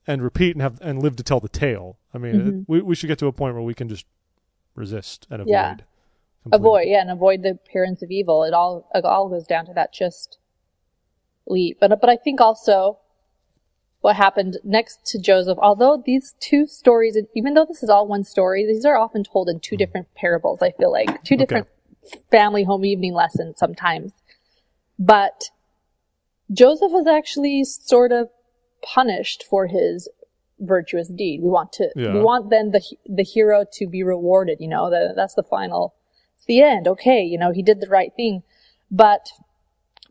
and 0.08 0.22
repeat 0.22 0.56
and 0.56 0.62
have 0.62 0.80
and 0.82 1.02
live 1.02 1.16
to 1.18 1.24
tell 1.24 1.40
the 1.40 1.50
tale. 1.50 1.98
I 2.14 2.18
mean, 2.20 2.36
Mhm. 2.36 2.48
it, 2.48 2.66
we 2.68 2.82
we 2.82 2.96
should 2.96 3.08
get 3.08 3.20
to 3.20 3.28
a 3.28 3.32
point 3.34 3.56
where 3.56 3.64
we 3.64 3.74
can 3.74 3.90
just 3.90 4.06
resist 4.76 5.28
and 5.30 5.42
avoid. 5.42 5.52
Yeah. 5.52 5.76
completely. 6.44 6.60
avoid, 6.68 6.88
yeah, 6.90 7.02
and 7.02 7.10
avoid 7.12 7.42
the 7.42 7.50
appearance 7.52 8.04
of 8.04 8.12
evil. 8.12 8.44
It 8.44 8.54
all 8.54 8.88
it 8.94 9.04
all 9.04 9.30
goes 9.30 9.48
down 9.48 9.66
to 9.66 9.74
that 9.74 9.92
just 9.94 10.38
leap. 11.48 11.80
But 11.80 12.00
but 12.00 12.10
I 12.10 12.16
think 12.18 12.40
also 12.40 13.00
what 14.02 14.16
happened 14.16 14.58
next 14.64 15.04
to 15.08 15.20
Joseph, 15.20 15.58
although 15.60 16.02
these 16.06 16.36
two 16.40 16.68
stories, 16.68 17.18
even 17.34 17.56
though 17.56 17.66
this 17.66 17.82
is 17.82 17.90
all 17.90 18.08
one 18.08 18.24
story, 18.24 18.64
these 18.64 18.86
are 18.86 18.96
often 18.96 19.24
told 19.24 19.50
in 19.50 19.60
two 19.60 19.76
different 19.76 20.14
parables. 20.14 20.62
I 20.62 20.70
feel 20.72 20.92
like 20.92 21.24
two 21.24 21.36
different 21.36 21.68
family 22.32 22.64
home 22.64 22.86
evening 22.86 23.14
lesson 23.14 23.54
sometimes. 23.56 24.14
But 24.98 25.46
Joseph 26.52 26.92
was 26.92 27.08
actually 27.08 27.64
sort 27.64 28.12
of 28.12 28.30
punished 28.84 29.44
for 29.50 29.68
his 29.68 30.08
virtuous 30.60 31.10
deed. 31.10 31.42
We 31.42 31.50
want 31.50 31.74
to, 31.74 31.90
Yeah. 31.96 32.14
we 32.14 32.20
want 32.22 32.50
then 32.50 32.72
the 32.72 32.82
the 33.06 33.24
hero 33.24 33.66
to 33.74 33.88
be 33.88 34.04
rewarded. 34.04 34.60
You 34.62 34.68
know, 34.70 34.90
that 34.90 35.14
that's 35.16 35.34
the 35.34 35.44
final, 35.44 35.94
the 36.48 36.62
end. 36.62 36.88
Okay, 36.88 37.22
you 37.24 37.38
know, 37.38 37.52
he 37.52 37.62
did 37.64 37.82
the 37.82 37.90
right 37.90 38.14
thing, 38.16 38.44
but 38.90 39.30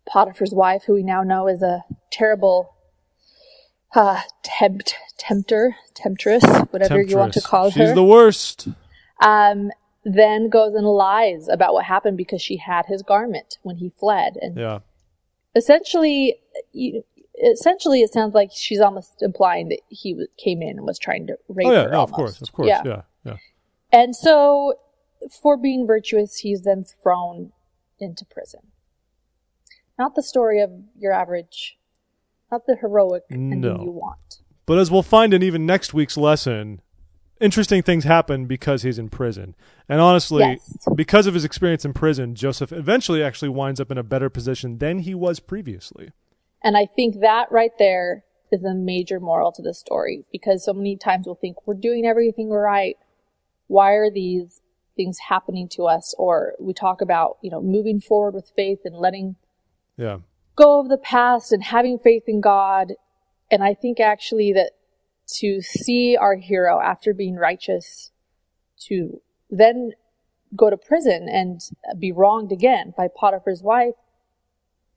Potiphar's 0.07 0.52
wife, 0.52 0.85
who 0.87 0.94
we 0.94 1.02
now 1.02 1.22
know 1.22 1.48
is 1.48 1.62
a 1.62 1.85
terrible 2.11 2.74
uh, 3.94 4.20
tempt, 4.42 4.96
tempter, 5.16 5.76
temptress, 5.94 6.44
whatever 6.70 7.00
you 7.00 7.16
want 7.16 7.33
to 7.35 7.40
call 7.40 7.70
She's 7.70 7.76
her 7.78 7.87
She's 7.87 7.94
the 7.94 8.04
worst. 8.04 8.68
um, 9.22 9.70
then 10.05 10.49
goes 10.49 10.75
and 10.75 10.87
lies 10.87 11.49
about 11.49 11.73
what 11.75 11.85
happened 11.85 12.17
because 12.17 12.43
she 12.43 12.57
had 12.59 12.87
his 12.87 13.03
garment 13.03 13.59
when 13.62 13.77
he 13.77 13.90
fled. 13.99 14.37
And 14.40 14.57
Yeah. 14.57 14.81
essentially, 15.57 16.37
you, 16.73 17.05
essentially, 17.43 18.03
it 18.03 18.12
sounds 18.12 18.35
like 18.35 18.51
she's 18.53 18.81
almost 18.81 19.23
implying 19.23 19.69
that 19.69 19.81
he 19.88 20.12
w- 20.12 20.29
came 20.37 20.62
in 20.62 20.77
and 20.79 20.87
was 20.87 20.99
trying 20.99 21.27
to 21.29 21.38
rape 21.49 21.67
Oh 21.67 21.73
yeah, 21.73 21.85
her. 21.85 21.90
no, 21.90 22.03
of 22.03 22.12
course, 22.12 22.40
of 22.43 22.53
course. 22.53 22.69
Yeah. 22.69 22.83
Yeah. 22.85 23.03
yeah. 23.25 23.37
And 23.93 24.14
so, 24.14 24.75
for 25.43 25.57
being 25.57 25.87
virtuous, 25.87 26.37
he's 26.38 26.62
then 26.62 26.85
thrown 26.85 27.53
into 27.99 28.25
prison. 28.27 28.61
Not 29.99 30.14
the 30.17 30.23
story 30.23 30.61
of 30.61 30.71
your 30.99 31.12
average, 31.12 31.79
not 32.51 32.67
the 32.67 32.77
heroic 32.77 33.23
ending 33.31 33.61
No. 33.61 33.81
you 33.83 33.90
want. 33.93 34.40
But 34.67 34.79
as 34.79 34.90
we'll 34.90 35.03
find 35.03 35.33
in 35.33 35.43
even 35.43 35.64
next 35.67 35.95
week's 35.95 36.17
lesson, 36.17 36.81
interesting 37.40 37.83
things 37.83 38.05
happen 38.05 38.47
because 38.47 38.83
he's 38.83 38.99
in 38.99 39.09
prison. 39.09 39.55
And 39.88 40.01
honestly, 40.01 40.42
Yes. 40.42 40.87
because 40.94 41.27
of 41.27 41.35
his 41.35 41.44
experience 41.44 41.85
in 41.85 41.92
prison, 41.92 42.35
Joseph 42.35 42.73
eventually 42.73 43.23
actually 43.23 43.49
winds 43.51 43.81
up 43.81 43.90
in 43.90 43.99
a 43.99 44.03
better 44.03 44.31
position 44.31 44.79
than 44.79 45.01
he 45.01 45.14
was 45.14 45.40
previously. 45.40 46.11
And 46.62 46.77
I 46.77 46.87
think 46.87 47.20
that 47.20 47.51
right 47.53 47.73
there 47.79 48.25
is 48.51 48.64
a 48.64 48.75
major 48.75 49.20
moral 49.20 49.53
to 49.53 49.62
the 49.62 49.75
story 49.75 50.25
because 50.33 50.64
so 50.64 50.73
many 50.73 50.97
times 50.97 51.27
we'll 51.27 51.35
think 51.35 51.66
we're 51.66 51.75
doing 51.75 52.07
everything 52.07 52.51
right. 52.51 52.97
Why 53.66 53.92
are 53.92 54.11
these 54.11 54.61
things 54.97 55.18
happening 55.29 55.68
to 55.70 55.85
us? 55.85 56.14
Or 56.18 56.55
we 56.61 56.73
talk 56.73 57.01
about, 57.01 57.38
you 57.42 57.51
know, 57.51 57.61
moving 57.61 58.01
forward 58.01 58.35
with 58.35 58.53
faith 58.55 58.81
and 58.85 58.94
letting 58.94 59.37
Yeah. 59.97 60.18
go 60.57 60.81
of 60.81 60.88
the 60.88 60.99
past 60.99 61.53
and 61.53 61.64
having 61.64 61.99
faith 61.99 62.25
in 62.29 62.40
God. 62.40 62.94
And 63.51 63.62
I 63.64 63.75
think 63.75 63.99
actually 64.01 64.53
that 64.53 64.73
to 65.26 65.60
see 65.60 66.16
our 66.16 66.37
hero 66.37 66.80
after 66.80 67.14
being 67.14 67.37
righteous 67.37 68.10
to 68.87 69.20
then 69.50 69.92
go 70.54 70.70
to 70.70 70.76
prison 70.76 71.28
and 71.28 71.60
be 71.98 72.12
wronged 72.12 72.52
again 72.52 72.92
by 72.96 73.08
Potiphar's 73.08 73.62
wife, 73.62 73.94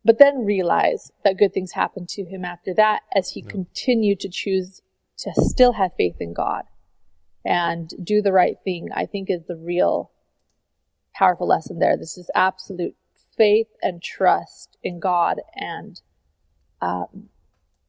but 0.04 0.20
then 0.20 0.46
realize 0.46 1.12
that 1.24 1.38
good 1.38 1.54
things 1.54 1.72
happened 1.72 2.10
to 2.10 2.26
him 2.26 2.46
after 2.46 2.74
that 2.74 3.02
as 3.16 3.32
he 3.32 3.42
continued 3.42 4.20
to 4.20 4.30
choose 4.30 4.82
to 5.18 5.32
still 5.36 5.74
have 5.74 5.92
faith 5.98 6.18
in 6.20 6.34
God 6.34 6.64
and 7.44 7.90
do 8.04 8.22
the 8.22 8.32
right 8.32 8.58
thing, 8.64 8.90
I 8.94 9.06
think 9.06 9.30
is 9.30 9.46
the 9.48 9.56
real 9.56 10.12
powerful 11.16 11.48
lesson 11.48 11.80
there. 11.80 11.98
This 11.98 12.18
is 12.18 12.30
absolute 12.36 12.96
faith 13.36 13.68
and 13.82 14.02
trust 14.02 14.78
in 14.84 15.00
God 15.00 15.38
and 15.56 16.02
um, 16.82 17.30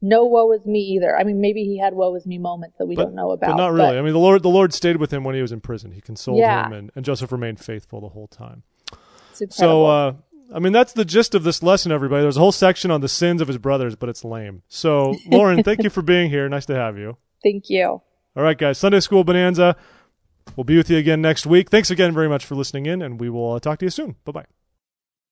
no 0.01 0.25
woe 0.25 0.51
is 0.53 0.65
me 0.65 0.79
either. 0.79 1.15
I 1.17 1.23
mean, 1.23 1.41
maybe 1.41 1.63
he 1.63 1.77
had 1.77 1.93
woe 1.93 2.15
is 2.15 2.25
me 2.25 2.37
moments 2.37 2.77
that 2.77 2.85
we 2.85 2.95
But- 2.95 3.03
don't 3.05 3.15
know 3.15 3.31
about. 3.31 3.51
But 3.51 3.57
not 3.57 3.73
really. 3.73 3.97
I 3.97 4.01
mean, 4.01 4.13
the 4.13 4.19
Lord 4.19 4.41
the 4.43 4.49
Lord 4.49 4.73
stayed 4.73 4.97
with 4.97 5.11
him 5.11 5.23
when 5.23 5.35
he 5.35 5.41
was 5.41 5.51
in 5.51 5.61
prison. 5.61 5.91
He 5.91 6.01
consoled 6.01 6.37
Yeah. 6.39 6.67
him 6.67 6.73
and, 6.73 6.91
and 6.95 7.05
Joseph 7.05 7.31
remained 7.31 7.59
faithful 7.59 8.01
the 8.01 8.09
whole 8.09 8.27
time. 8.27 8.63
So, 9.49 9.85
uh, 9.85 10.13
I 10.53 10.59
mean, 10.59 10.73
that's 10.73 10.91
the 10.93 11.05
gist 11.05 11.33
of 11.35 11.43
this 11.43 11.63
lesson, 11.63 11.91
everybody. 11.91 12.23
There's 12.23 12.35
a 12.37 12.41
whole 12.41 12.51
section 12.51 12.91
on 12.91 13.01
the 13.01 13.07
sins 13.07 13.39
of 13.41 13.47
his 13.47 13.57
brothers, 13.57 13.95
but 13.95 14.09
it's 14.09 14.25
lame. 14.25 14.63
So, 14.67 15.15
Lauren, 15.27 15.63
thank 15.63 15.83
you 15.83 15.89
for 15.89 16.01
being 16.01 16.29
here. 16.29 16.49
Nice 16.49 16.65
to 16.65 16.75
have 16.75 16.97
you. 16.97 17.17
Thank 17.43 17.69
you. 17.69 17.85
All 17.85 18.03
right, 18.43 18.57
guys. 18.57 18.77
Sunday 18.77 18.99
School 18.99 19.23
Bonanza. 19.23 19.75
We'll 20.55 20.63
be 20.65 20.75
with 20.77 20.89
you 20.89 20.97
again 20.97 21.21
next 21.21 21.45
week. 21.45 21.69
Thanks 21.69 21.89
again 21.91 22.13
very 22.13 22.27
much 22.27 22.45
for 22.45 22.55
listening 22.55 22.85
in, 22.85 23.01
and 23.01 23.19
we 23.19 23.29
will 23.29 23.53
uh, 23.53 23.59
talk 23.59 23.79
to 23.79 23.85
you 23.85 23.91
soon. 23.91 24.15
Bye 24.25 24.31
bye. 24.31 24.45